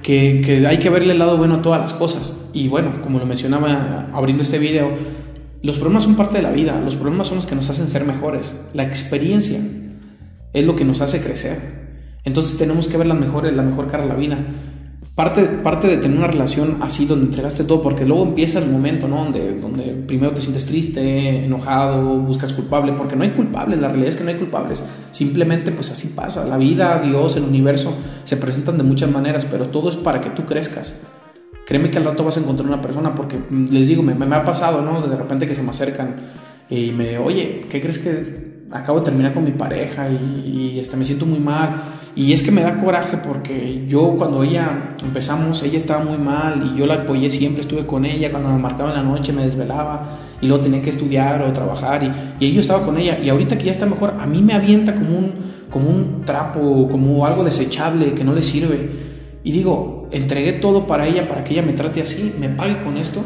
que, 0.03 0.65
hay 0.67 0.79
que 0.79 0.91
verle 0.91 1.13
el 1.13 1.19
lado 1.19 1.37
bueno 1.37 1.57
a 1.57 1.63
todas 1.63 1.81
las 1.81 1.93
cosas. 1.93 2.49
Y 2.53 2.69
bueno, 2.69 2.93
como 3.03 3.19
lo 3.19 3.27
mencionaba 3.27 4.09
abriendo 4.13 4.43
este 4.43 4.59
video, 4.59 4.91
los 5.63 5.77
problemas 5.77 6.05
son 6.05 6.17
parte 6.17 6.39
de 6.39 6.43
la 6.43 6.51
vida, 6.51 6.81
los 6.85 6.97
problemas 6.97 7.29
son 7.29 7.37
los 7.37 7.47
que 7.47 7.55
nos 7.55 7.69
hacen 7.71 7.87
ser 7.89 8.05
mejores. 8.05 8.55
La 8.73 8.83
experiencia 8.85 9.61
es 10.53 10.67
lo 10.67 10.77
que 10.77 10.85
nos 10.85 11.01
hace 11.01 11.21
crecer. 11.21 11.59
Entonces 12.25 12.59
tenemos 12.59 12.89
que 12.89 12.97
ver 12.97 13.07
la 13.07 13.15
mejor, 13.15 13.51
la 13.53 13.63
mejor 13.63 13.89
cara 13.89 14.05
de 14.05 14.09
la 14.09 14.17
vida. 14.17 14.39
Parte, 15.21 15.43
parte 15.43 15.87
de 15.87 15.99
tener 15.99 16.17
una 16.17 16.29
relación 16.29 16.79
así 16.81 17.05
donde 17.05 17.27
entregaste 17.27 17.65
todo, 17.65 17.83
porque 17.83 18.07
luego 18.07 18.25
empieza 18.25 18.59
el 18.59 18.71
momento, 18.71 19.07
¿no? 19.07 19.17
Donde, 19.17 19.61
donde 19.61 19.83
primero 20.07 20.33
te 20.33 20.41
sientes 20.41 20.65
triste, 20.65 21.45
enojado, 21.45 22.21
buscas 22.21 22.55
culpable, 22.55 22.95
porque 22.95 23.17
no 23.17 23.25
hay 23.25 23.29
culpables, 23.29 23.83
la 23.83 23.89
realidad 23.89 24.09
es 24.09 24.17
que 24.17 24.25
no 24.25 24.31
hay 24.31 24.37
culpables, 24.37 24.83
simplemente 25.11 25.73
pues 25.73 25.91
así 25.91 26.09
pasa, 26.17 26.47
la 26.47 26.57
vida, 26.57 27.03
Dios, 27.05 27.37
el 27.37 27.43
universo 27.43 27.95
se 28.25 28.39
presentan 28.39 28.79
de 28.79 28.83
muchas 28.83 29.11
maneras, 29.11 29.45
pero 29.45 29.69
todo 29.69 29.91
es 29.91 29.97
para 29.99 30.23
que 30.23 30.31
tú 30.31 30.47
crezcas. 30.47 31.03
Créeme 31.67 31.91
que 31.91 31.99
al 31.99 32.07
rato 32.07 32.25
vas 32.25 32.39
a 32.39 32.41
encontrar 32.41 32.67
una 32.67 32.81
persona, 32.81 33.15
porque 33.15 33.37
mm, 33.37 33.67
les 33.73 33.89
digo, 33.89 34.03
me, 34.03 34.15
me 34.15 34.35
ha 34.35 34.45
pasado, 34.47 34.81
¿no? 34.81 35.07
De 35.07 35.17
repente 35.17 35.47
que 35.47 35.55
se 35.55 35.63
me 35.63 35.69
acercan 35.69 36.17
y 36.71 36.93
me, 36.93 37.19
oye, 37.19 37.61
¿qué 37.69 37.83
crees 37.83 37.99
que 37.99 38.50
acabo 38.71 38.99
de 38.99 39.05
terminar 39.05 39.33
con 39.33 39.45
mi 39.45 39.53
pareja 39.53 40.09
y, 40.09 40.75
y 40.75 40.79
este, 40.79 40.97
me 40.97 41.05
siento 41.05 41.27
muy 41.27 41.41
mal? 41.41 41.71
Y 42.17 42.33
es 42.33 42.43
que 42.43 42.51
me 42.51 42.63
da 42.63 42.77
coraje 42.81 43.19
porque 43.19 43.85
yo 43.89 44.15
cuando 44.17 44.43
ella 44.43 44.97
empezamos, 45.03 45.63
ella 45.63 45.77
estaba 45.77 46.05
muy 46.05 46.19
mal 46.19 46.73
y 46.75 46.79
yo 46.79 46.87
la 46.87 46.95
apoyé 46.95 47.31
siempre, 47.31 47.63
estuve 47.63 47.87
con 47.87 48.05
ella, 48.05 48.31
cuando 48.31 48.49
me 48.49 48.59
marcaba 48.59 48.91
en 48.91 48.97
la 48.97 49.03
noche 49.03 49.33
me 49.33 49.45
desvelaba 49.45 50.07
y 50.41 50.47
luego 50.47 50.63
tenía 50.63 50.83
que 50.83 50.91
estudiar 50.91 51.43
o 51.43 51.53
trabajar 51.53 52.03
y, 52.03 52.45
y 52.45 52.53
yo 52.53 52.61
estaba 52.61 52.85
con 52.85 52.99
ella 52.99 53.19
y 53.23 53.29
ahorita 53.29 53.57
que 53.57 53.67
ya 53.67 53.71
está 53.71 53.87
mejor, 53.87 54.17
a 54.19 54.27
mí 54.27 54.43
me 54.43 54.55
avienta 54.55 54.95
como 54.95 55.19
un, 55.19 55.35
como 55.71 55.89
un 55.89 56.25
trapo, 56.25 56.89
como 56.91 57.25
algo 57.27 57.45
desechable 57.45 58.13
que 58.15 58.25
no 58.25 58.35
le 58.35 58.43
sirve. 58.43 58.91
Y 59.43 59.53
digo, 59.53 60.09
entregué 60.11 60.53
todo 60.53 60.87
para 60.87 61.07
ella, 61.07 61.29
para 61.29 61.45
que 61.45 61.55
ella 61.55 61.63
me 61.63 61.73
trate 61.73 62.03
así, 62.03 62.35
me 62.39 62.49
pague 62.49 62.79
con 62.83 62.97
esto. 62.97 63.23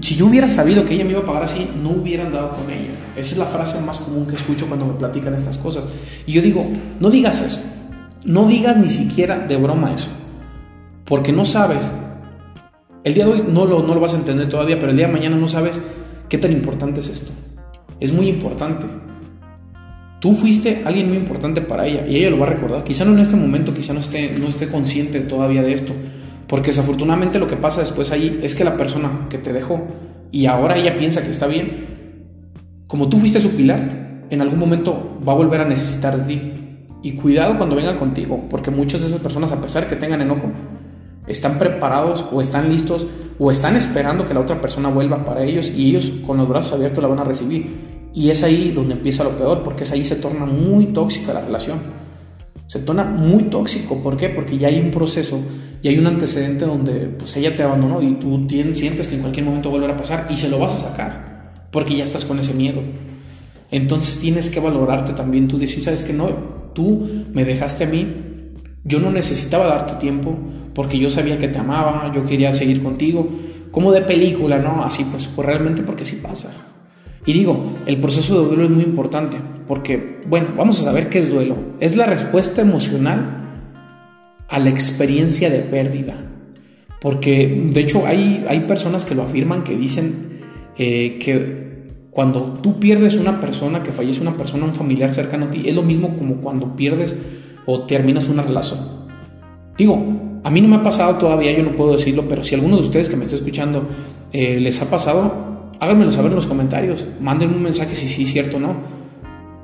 Si 0.00 0.14
yo 0.14 0.26
hubiera 0.26 0.48
sabido 0.48 0.84
que 0.84 0.94
ella 0.94 1.04
me 1.04 1.10
iba 1.10 1.20
a 1.20 1.26
pagar 1.26 1.42
así, 1.42 1.68
no 1.82 1.90
hubiera 1.90 2.24
andado 2.24 2.50
con 2.50 2.70
ella. 2.70 2.90
Esa 3.20 3.32
es 3.32 3.38
la 3.38 3.44
frase 3.44 3.80
más 3.82 3.98
común 3.98 4.26
que 4.26 4.36
escucho 4.36 4.66
cuando 4.66 4.86
me 4.86 4.94
platican 4.94 5.34
estas 5.34 5.58
cosas. 5.58 5.84
Y 6.26 6.32
yo 6.32 6.40
digo, 6.40 6.66
no 7.00 7.10
digas 7.10 7.42
eso. 7.42 7.60
No 8.24 8.46
digas 8.46 8.76
ni 8.76 8.88
siquiera 8.88 9.38
de 9.38 9.56
broma 9.56 9.94
eso, 9.94 10.08
porque 11.04 11.32
no 11.32 11.44
sabes. 11.44 11.90
El 13.02 13.14
día 13.14 13.24
de 13.24 13.32
hoy 13.32 13.44
no 13.48 13.64
lo, 13.64 13.82
no 13.82 13.94
lo 13.94 14.00
vas 14.00 14.12
a 14.12 14.18
entender 14.18 14.48
todavía, 14.48 14.78
pero 14.78 14.90
el 14.90 14.96
día 14.96 15.06
de 15.06 15.12
mañana 15.12 15.36
no 15.36 15.48
sabes 15.48 15.80
qué 16.28 16.36
tan 16.36 16.52
importante 16.52 17.00
es 17.00 17.08
esto. 17.08 17.32
Es 17.98 18.12
muy 18.12 18.28
importante. 18.28 18.86
Tú 20.20 20.34
fuiste 20.34 20.82
alguien 20.84 21.08
muy 21.08 21.16
importante 21.16 21.62
para 21.62 21.86
ella 21.86 22.06
y 22.06 22.16
ella 22.16 22.30
lo 22.30 22.38
va 22.38 22.46
a 22.46 22.50
recordar. 22.50 22.84
Quizá 22.84 23.06
no 23.06 23.12
en 23.12 23.20
este 23.20 23.36
momento, 23.36 23.72
quizá 23.72 23.94
no 23.94 24.00
esté, 24.00 24.34
no 24.38 24.48
esté 24.48 24.68
consciente 24.68 25.20
todavía 25.20 25.62
de 25.62 25.72
esto, 25.72 25.94
porque 26.46 26.68
desafortunadamente 26.68 27.38
lo 27.38 27.48
que 27.48 27.56
pasa 27.56 27.80
después 27.80 28.12
allí 28.12 28.38
es 28.42 28.54
que 28.54 28.64
la 28.64 28.76
persona 28.76 29.28
que 29.30 29.38
te 29.38 29.54
dejó 29.54 29.88
y 30.30 30.44
ahora 30.44 30.76
ella 30.76 30.96
piensa 30.98 31.22
que 31.22 31.30
está 31.30 31.46
bien, 31.46 31.89
como 32.90 33.08
tú 33.08 33.18
fuiste 33.18 33.38
su 33.38 33.54
pilar, 33.54 34.26
en 34.30 34.40
algún 34.40 34.58
momento 34.58 35.20
va 35.26 35.32
a 35.32 35.36
volver 35.36 35.60
a 35.60 35.64
necesitar 35.64 36.18
de 36.18 36.24
ti. 36.24 36.52
Y 37.02 37.12
cuidado 37.12 37.56
cuando 37.56 37.76
venga 37.76 37.96
contigo, 37.96 38.46
porque 38.50 38.72
muchas 38.72 39.00
de 39.00 39.06
esas 39.06 39.20
personas, 39.20 39.52
a 39.52 39.60
pesar 39.60 39.88
que 39.88 39.94
tengan 39.94 40.20
enojo, 40.22 40.50
están 41.28 41.56
preparados 41.56 42.24
o 42.32 42.40
están 42.40 42.68
listos 42.68 43.06
o 43.38 43.48
están 43.52 43.76
esperando 43.76 44.26
que 44.26 44.34
la 44.34 44.40
otra 44.40 44.60
persona 44.60 44.88
vuelva 44.88 45.24
para 45.24 45.44
ellos 45.44 45.70
y 45.70 45.86
ellos 45.88 46.10
con 46.26 46.36
los 46.36 46.48
brazos 46.48 46.72
abiertos 46.72 47.00
la 47.00 47.08
van 47.08 47.20
a 47.20 47.24
recibir. 47.24 48.10
Y 48.12 48.30
es 48.30 48.42
ahí 48.42 48.72
donde 48.74 48.94
empieza 48.94 49.22
lo 49.22 49.38
peor, 49.38 49.62
porque 49.62 49.84
es 49.84 49.92
ahí 49.92 50.04
se 50.04 50.16
torna 50.16 50.44
muy 50.44 50.86
tóxica 50.86 51.32
la 51.32 51.42
relación. 51.42 51.78
Se 52.66 52.80
torna 52.80 53.04
muy 53.04 53.44
tóxico, 53.44 54.02
¿por 54.02 54.16
qué? 54.16 54.30
Porque 54.30 54.58
ya 54.58 54.66
hay 54.66 54.80
un 54.80 54.90
proceso 54.90 55.38
y 55.80 55.86
hay 55.86 55.96
un 55.96 56.08
antecedente 56.08 56.66
donde 56.66 57.06
pues 57.06 57.36
ella 57.36 57.54
te 57.54 57.62
abandonó 57.62 58.02
y 58.02 58.14
tú 58.14 58.48
tienes, 58.48 58.78
sientes 58.78 59.06
que 59.06 59.14
en 59.14 59.20
cualquier 59.20 59.46
momento 59.46 59.70
volverá 59.70 59.94
a 59.94 59.96
pasar 59.96 60.26
y 60.28 60.34
se 60.34 60.48
lo 60.48 60.58
vas 60.58 60.72
a 60.72 60.88
sacar, 60.90 61.29
porque 61.70 61.96
ya 61.96 62.04
estás 62.04 62.24
con 62.24 62.38
ese 62.38 62.54
miedo. 62.54 62.80
Entonces 63.70 64.20
tienes 64.20 64.48
que 64.48 64.60
valorarte 64.60 65.12
también. 65.12 65.48
Tú 65.48 65.58
dices, 65.58 65.84
¿sabes 65.84 66.02
que 66.02 66.12
No, 66.12 66.28
tú 66.74 67.08
me 67.32 67.44
dejaste 67.44 67.84
a 67.84 67.86
mí. 67.86 68.06
Yo 68.84 68.98
no 68.98 69.10
necesitaba 69.10 69.66
darte 69.66 69.94
tiempo 69.94 70.36
porque 70.74 70.98
yo 70.98 71.10
sabía 71.10 71.38
que 71.38 71.48
te 71.48 71.58
amaba, 71.58 72.12
yo 72.14 72.24
quería 72.24 72.52
seguir 72.52 72.82
contigo. 72.82 73.28
Como 73.70 73.92
de 73.92 74.02
película, 74.02 74.58
¿no? 74.58 74.82
Así 74.82 75.04
pues, 75.04 75.28
pues 75.28 75.46
realmente 75.46 75.82
porque 75.82 76.04
sí 76.04 76.16
pasa. 76.16 76.52
Y 77.26 77.32
digo, 77.32 77.76
el 77.86 77.98
proceso 77.98 78.40
de 78.40 78.48
duelo 78.48 78.64
es 78.64 78.70
muy 78.70 78.82
importante 78.82 79.36
porque, 79.66 80.20
bueno, 80.26 80.48
vamos 80.56 80.80
a 80.80 80.84
saber 80.84 81.08
qué 81.08 81.18
es 81.18 81.30
duelo. 81.30 81.56
Es 81.78 81.96
la 81.96 82.06
respuesta 82.06 82.62
emocional 82.62 83.40
a 84.48 84.58
la 84.58 84.70
experiencia 84.70 85.50
de 85.50 85.60
pérdida. 85.60 86.16
Porque, 87.00 87.68
de 87.72 87.80
hecho, 87.80 88.06
hay, 88.06 88.44
hay 88.48 88.60
personas 88.60 89.04
que 89.04 89.14
lo 89.14 89.22
afirman, 89.22 89.62
que 89.62 89.76
dicen 89.76 90.29
eh, 90.76 91.18
que 91.18 91.70
cuando 92.10 92.40
tú 92.62 92.78
pierdes 92.80 93.16
una 93.16 93.40
persona, 93.40 93.82
que 93.82 93.92
fallece 93.92 94.20
una 94.20 94.36
persona, 94.36 94.64
un 94.64 94.74
familiar 94.74 95.12
cercano 95.12 95.46
a 95.46 95.50
ti, 95.50 95.62
es 95.66 95.74
lo 95.74 95.82
mismo 95.82 96.16
como 96.16 96.36
cuando 96.36 96.74
pierdes 96.76 97.16
o 97.66 97.82
terminas 97.82 98.28
una 98.28 98.42
relación. 98.42 98.80
Digo, 99.78 100.40
a 100.42 100.50
mí 100.50 100.60
no 100.60 100.68
me 100.68 100.76
ha 100.76 100.82
pasado 100.82 101.16
todavía, 101.16 101.52
yo 101.52 101.62
no 101.62 101.76
puedo 101.76 101.92
decirlo, 101.92 102.26
pero 102.28 102.42
si 102.42 102.54
alguno 102.54 102.76
de 102.76 102.82
ustedes 102.82 103.08
que 103.08 103.16
me 103.16 103.24
está 103.24 103.36
escuchando 103.36 103.84
eh, 104.32 104.58
les 104.58 104.80
ha 104.82 104.90
pasado, 104.90 105.72
háganmelo 105.80 106.12
saber 106.12 106.30
en 106.30 106.36
los 106.36 106.46
comentarios, 106.46 107.06
manden 107.20 107.50
un 107.50 107.62
mensaje 107.62 107.94
si 107.94 108.08
sí 108.08 108.26
cierto 108.26 108.56
o 108.56 108.60
no. 108.60 108.76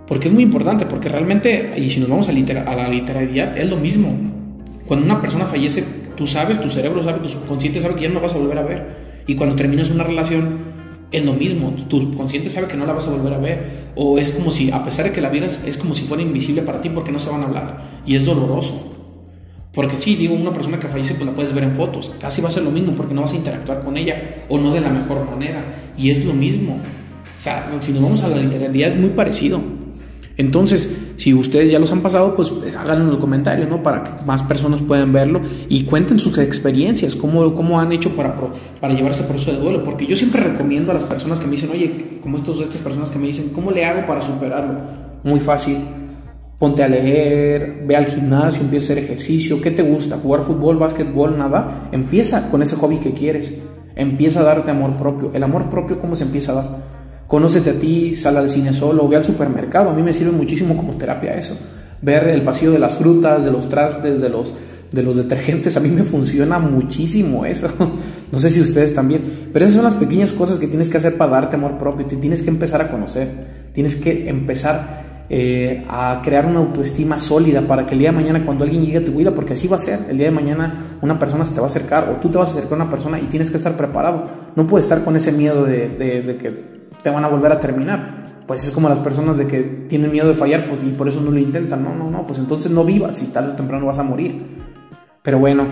Porque 0.07 0.29
es 0.29 0.35
muy 0.35 0.45
importante, 0.45 0.87
porque 0.87 1.09
realmente, 1.09 1.75
y 1.77 1.90
si 1.90 1.99
nos 1.99 2.09
vamos 2.09 2.29
a, 2.29 2.33
a 2.33 2.77
la 2.77 2.88
literalidad, 2.88 3.59
es 3.59 3.69
lo 3.69 3.77
mismo. 3.77 4.14
Cuando 4.87 5.05
una 5.05 5.21
persona 5.21 5.45
fallece, 5.45 5.83
tú 6.16 6.29
sabes, 6.29 6.61
tu 6.61 6.69
cerebro 6.69 7.03
sabe, 7.03 7.19
tu 7.19 7.29
subconsciente 7.29 7.81
sabe 7.81 7.97
que 7.97 8.03
ya 8.03 8.11
no 8.11 8.21
vas 8.21 8.35
a 8.35 8.38
volver 8.38 8.59
a 8.59 8.62
ver. 8.62 8.87
Y 9.27 9.35
cuando 9.35 9.57
terminas 9.57 9.90
una 9.90 10.05
relación, 10.05 10.59
es 11.12 11.25
lo 11.25 11.33
mismo, 11.35 11.75
tu 11.88 12.14
consciente 12.16 12.51
sabe 12.51 12.66
que 12.66 12.77
no 12.77 12.85
la 12.85 12.92
vas 12.92 13.07
a 13.07 13.11
volver 13.11 13.33
a 13.33 13.38
ver, 13.38 13.71
o 13.95 14.19
es 14.19 14.33
como 14.33 14.51
si, 14.51 14.71
a 14.71 14.85
pesar 14.85 15.07
de 15.07 15.12
que 15.12 15.21
la 15.21 15.29
vieras, 15.29 15.61
es 15.66 15.77
como 15.77 15.95
si 15.95 16.05
fuera 16.05 16.23
invisible 16.23 16.62
para 16.62 16.81
ti 16.81 16.88
porque 16.90 17.12
no 17.12 17.19
se 17.19 17.31
van 17.31 17.42
a 17.42 17.47
hablar, 17.47 17.81
y 18.05 18.16
es 18.16 18.25
doloroso. 18.25 18.92
Porque 19.73 19.97
sí, 19.97 20.16
digo, 20.16 20.35
una 20.35 20.53
persona 20.53 20.81
que 20.81 20.88
fallece 20.88 21.14
pues 21.14 21.27
la 21.27 21.35
puedes 21.35 21.53
ver 21.53 21.64
en 21.64 21.75
fotos, 21.75 22.12
casi 22.19 22.40
va 22.40 22.49
a 22.49 22.53
ser 22.53 22.62
lo 22.62 22.71
mismo 22.71 22.92
porque 22.92 23.14
no 23.14 23.23
vas 23.23 23.35
a 23.35 23.37
interactuar 23.37 23.85
con 23.85 23.97
ella, 23.97 24.21
o 24.49 24.59
no 24.59 24.73
de 24.73 24.81
la 24.81 24.88
mejor 24.88 25.29
manera, 25.31 25.62
y 25.97 26.11
es 26.11 26.25
lo 26.25 26.33
mismo. 26.33 26.75
O 27.38 27.40
sea, 27.40 27.71
si 27.81 27.92
nos 27.92 28.03
vamos 28.03 28.23
a 28.23 28.29
la 28.29 28.37
literalidad 28.37 28.90
es 28.90 28.97
muy 28.97 29.11
parecido. 29.11 29.76
Entonces, 30.38 30.94
si 31.16 31.33
ustedes 31.33 31.70
ya 31.70 31.79
los 31.79 31.92
han 31.92 32.03
pasado, 32.03 32.37
pues 32.37 32.51
eh, 32.51 32.75
háganlo 32.77 33.05
en 33.05 33.11
los 33.11 33.18
comentarios, 33.18 33.68
¿no? 33.70 33.83
Para 33.83 34.05
que 34.05 34.25
más 34.27 34.42
personas 34.42 34.83
puedan 34.83 35.12
verlo 35.12 35.40
y 35.68 35.85
cuenten 35.85 36.20
sus 36.20 36.37
experiencias, 36.38 37.16
cómo, 37.16 37.55
cómo 37.55 37.81
han 37.81 37.92
hecho 37.92 38.14
para, 38.14 38.35
para 38.81 38.94
llevarse 38.94 39.25
por 39.25 39.37
eso 39.37 39.51
de 39.53 39.59
duelo. 39.59 39.83
Porque 39.83 40.07
yo 40.07 40.14
siempre 40.14 40.42
recomiendo 40.42 40.90
a 40.90 40.94
las 40.94 41.05
personas 41.05 41.40
que 41.40 41.46
me 41.46 41.53
dicen, 41.53 41.70
oye, 41.70 42.18
como 42.22 42.37
estos, 42.37 42.61
estas 42.61 42.83
personas 42.83 43.11
que 43.11 43.18
me 43.18 43.29
dicen, 43.29 43.51
¿cómo 43.55 43.70
le 43.70 43.85
hago 43.87 44.05
para 44.05 44.20
superarlo? 44.20 44.81
Muy 45.22 45.40
fácil. 45.40 45.79
Ponte 46.59 46.83
a 46.83 46.88
leer, 46.88 47.85
ve 47.87 47.96
al 47.96 48.07
gimnasio, 48.07 48.62
empieza 48.62 48.92
a 48.92 48.96
hacer 48.96 49.05
ejercicio. 49.05 49.61
¿Qué 49.61 49.70
te 49.70 49.83
gusta? 49.83 50.18
¿Jugar 50.18 50.42
fútbol, 50.42 50.77
básquetbol, 50.77 51.38
nada? 51.38 51.88
Empieza 51.92 52.51
con 52.51 52.61
ese 52.61 52.77
hobby 52.77 52.99
que 52.99 53.12
quieres. 53.12 53.55
Empieza 53.94 54.40
a 54.40 54.42
darte 54.42 54.70
amor 54.70 54.96
propio. 54.99 55.31
El 55.33 55.42
amor 55.42 55.70
propio, 55.70 55.99
¿cómo 55.99 56.14
se 56.14 56.25
empieza 56.25 56.53
a 56.53 56.55
dar? 56.55 56.96
Conócete 57.27 57.71
a 57.71 57.75
ti, 57.75 58.15
sal 58.15 58.37
al 58.37 58.49
cine 58.49 58.73
solo, 58.73 59.09
ve 59.09 59.17
al 59.17 59.25
supermercado. 59.25 59.91
A 59.91 59.93
mí 59.93 60.03
me 60.03 60.12
sirve 60.12 60.31
muchísimo 60.31 60.77
como 60.77 60.97
terapia 60.97 61.37
eso. 61.37 61.59
Ver 62.01 62.29
el 62.29 62.43
pasillo 62.43 62.73
de 62.73 62.79
las 62.79 62.95
frutas, 62.95 63.45
de 63.45 63.51
los 63.51 63.69
trastes, 63.69 64.21
de 64.21 64.29
los, 64.29 64.53
de 64.93 65.03
los 65.03 65.17
detergentes, 65.17 65.77
a 65.77 65.81
mí 65.81 65.89
me 65.89 66.05
funciona 66.05 66.59
muchísimo 66.59 67.45
eso. 67.45 67.69
No 68.33 68.41
sé 68.41 68.51
si 68.51 68.61
ustedes 68.61 68.93
también. 68.93 69.51
Pero 69.53 69.65
esas 69.65 69.77
son 69.77 69.85
las 69.85 69.95
pequeñas 69.95 70.33
cosas 70.33 70.59
que 70.59 70.67
tienes 70.67 70.91
que 70.91 70.97
hacer 70.97 71.17
para 71.17 71.31
darte 71.31 71.55
amor 71.55 71.79
propio. 71.79 72.07
Tienes 72.07 72.43
que 72.43 72.51
empezar 72.51 72.83
a 72.83 72.91
conocer. 72.91 73.29
Tienes 73.73 73.95
que 73.95 74.29
empezar 74.29 75.25
eh, 75.29 75.85
a 75.89 76.21
crear 76.25 76.45
una 76.45 76.59
autoestima 76.59 77.21
sólida 77.21 77.62
para 77.62 77.87
que 77.87 77.95
el 77.95 78.01
día 78.01 78.11
de 78.11 78.17
mañana 78.17 78.45
cuando 78.45 78.65
alguien 78.65 78.85
llegue 78.85 78.99
a 78.99 79.05
tu 79.05 79.12
vida, 79.12 79.33
porque 79.33 79.53
así 79.55 79.69
va 79.69 79.77
a 79.77 79.81
ser, 79.81 80.01
el 80.09 80.19
día 80.19 80.27
de 80.27 80.33
mañana 80.33 80.99
una 81.03 81.19
persona 81.19 81.47
se 81.47 81.55
te 81.55 81.61
va 81.61 81.67
a 81.67 81.71
acercar 81.71 82.11
o 82.11 82.21
tú 82.21 82.29
te 82.29 82.39
vas 82.39 82.49
a 82.49 82.53
acercar 82.53 82.73
a 82.75 82.83
una 82.83 82.91
persona 82.91 83.21
y 83.21 83.27
tienes 83.27 83.51
que 83.51 83.57
estar 83.57 83.77
preparado. 83.77 84.25
No 84.57 84.67
puedes 84.67 84.87
estar 84.87 85.05
con 85.05 85.17
ese 85.17 85.33
miedo 85.33 85.65
de, 85.65 85.89
de 85.89 86.37
que 86.37 86.76
te 87.07 87.11
van 87.11 87.25
a 87.25 87.29
volver 87.29 87.53
a 87.53 87.61
terminar. 87.61 88.42
Pues 88.49 88.64
es 88.64 88.73
como 88.73 88.88
las 88.88 88.99
personas 88.99 89.38
de 89.38 89.47
que 89.47 89.62
tienen 89.88 90.11
miedo 90.11 90.27
de 90.27 90.35
fallar, 90.35 90.66
pues 90.66 90.83
y 90.83 90.87
por 90.87 91.07
eso 91.07 91.21
no 91.21 91.31
lo 91.31 91.38
intentan. 91.38 91.85
No, 91.85 91.95
no, 91.95 92.11
no, 92.11 92.27
pues 92.27 92.40
entonces 92.40 92.73
no 92.73 92.83
vivas 92.83 93.23
y 93.23 93.27
tarde 93.27 93.53
o 93.53 93.55
temprano 93.55 93.87
vas 93.87 94.01
a 94.01 94.03
morir. 94.03 94.42
Pero 95.23 95.38
bueno, 95.38 95.69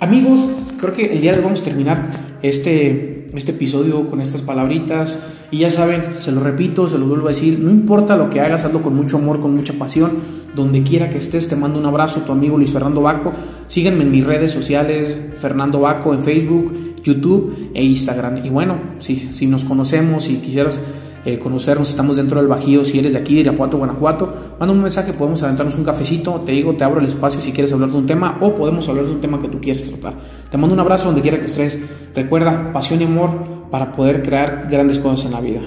amigos, 0.00 0.50
creo 0.78 0.92
que 0.92 1.14
el 1.14 1.22
día 1.22 1.32
de 1.32 1.38
hoy 1.38 1.44
vamos 1.44 1.62
a 1.62 1.64
terminar 1.64 2.02
este, 2.42 3.30
este 3.32 3.52
episodio 3.52 4.06
con 4.10 4.20
estas 4.20 4.42
palabritas. 4.42 5.18
Y 5.50 5.60
ya 5.60 5.70
saben, 5.70 6.02
se 6.20 6.30
lo 6.30 6.42
repito, 6.42 6.90
se 6.90 6.98
lo 6.98 7.06
vuelvo 7.06 7.28
a 7.28 7.30
decir, 7.30 7.58
no 7.58 7.70
importa 7.70 8.14
lo 8.14 8.28
que 8.28 8.42
hagas, 8.42 8.66
hazlo 8.66 8.82
con 8.82 8.94
mucho 8.94 9.16
amor, 9.16 9.40
con 9.40 9.54
mucha 9.54 9.72
pasión. 9.72 10.10
Donde 10.54 10.82
quiera 10.82 11.08
que 11.08 11.16
estés, 11.16 11.48
te 11.48 11.56
mando 11.56 11.78
un 11.78 11.86
abrazo, 11.86 12.20
tu 12.20 12.32
amigo 12.32 12.58
Luis 12.58 12.74
Fernando 12.74 13.00
Baco. 13.00 13.32
Sígueme 13.66 14.02
en 14.02 14.10
mis 14.10 14.26
redes 14.26 14.52
sociales, 14.52 15.16
Fernando 15.36 15.80
Baco 15.80 16.12
en 16.12 16.20
Facebook, 16.20 16.74
YouTube 17.06 17.70
e 17.72 17.84
Instagram. 17.84 18.44
Y 18.44 18.50
bueno, 18.50 18.78
si, 18.98 19.16
si 19.16 19.46
nos 19.46 19.64
conocemos, 19.64 20.24
si 20.24 20.36
quisieras 20.36 20.80
eh, 21.24 21.38
conocernos, 21.38 21.88
estamos 21.90 22.16
dentro 22.16 22.38
del 22.38 22.48
Bajío, 22.48 22.84
si 22.84 22.98
eres 22.98 23.14
de 23.14 23.18
aquí, 23.18 23.34
de 23.34 23.40
Irapuato, 23.40 23.78
Guanajuato, 23.78 24.32
manda 24.60 24.72
un 24.72 24.80
mensaje, 24.80 25.12
podemos 25.12 25.42
aventarnos 25.42 25.76
un 25.76 25.84
cafecito, 25.84 26.42
te 26.46 26.52
digo, 26.52 26.76
te 26.76 26.84
abro 26.84 27.00
el 27.00 27.06
espacio 27.06 27.40
si 27.40 27.52
quieres 27.52 27.72
hablar 27.72 27.90
de 27.90 27.96
un 27.96 28.06
tema 28.06 28.38
o 28.40 28.54
podemos 28.54 28.88
hablar 28.88 29.06
de 29.06 29.12
un 29.12 29.20
tema 29.20 29.40
que 29.40 29.48
tú 29.48 29.60
quieres 29.60 29.84
tratar. 29.90 30.14
Te 30.50 30.56
mando 30.56 30.74
un 30.74 30.80
abrazo 30.80 31.06
donde 31.06 31.22
quiera 31.22 31.40
que 31.40 31.46
estés. 31.46 31.78
Recuerda, 32.14 32.72
pasión 32.72 33.00
y 33.00 33.04
amor 33.04 33.68
para 33.70 33.92
poder 33.92 34.22
crear 34.22 34.68
grandes 34.70 34.98
cosas 34.98 35.26
en 35.26 35.32
la 35.32 35.40
vida. 35.40 35.62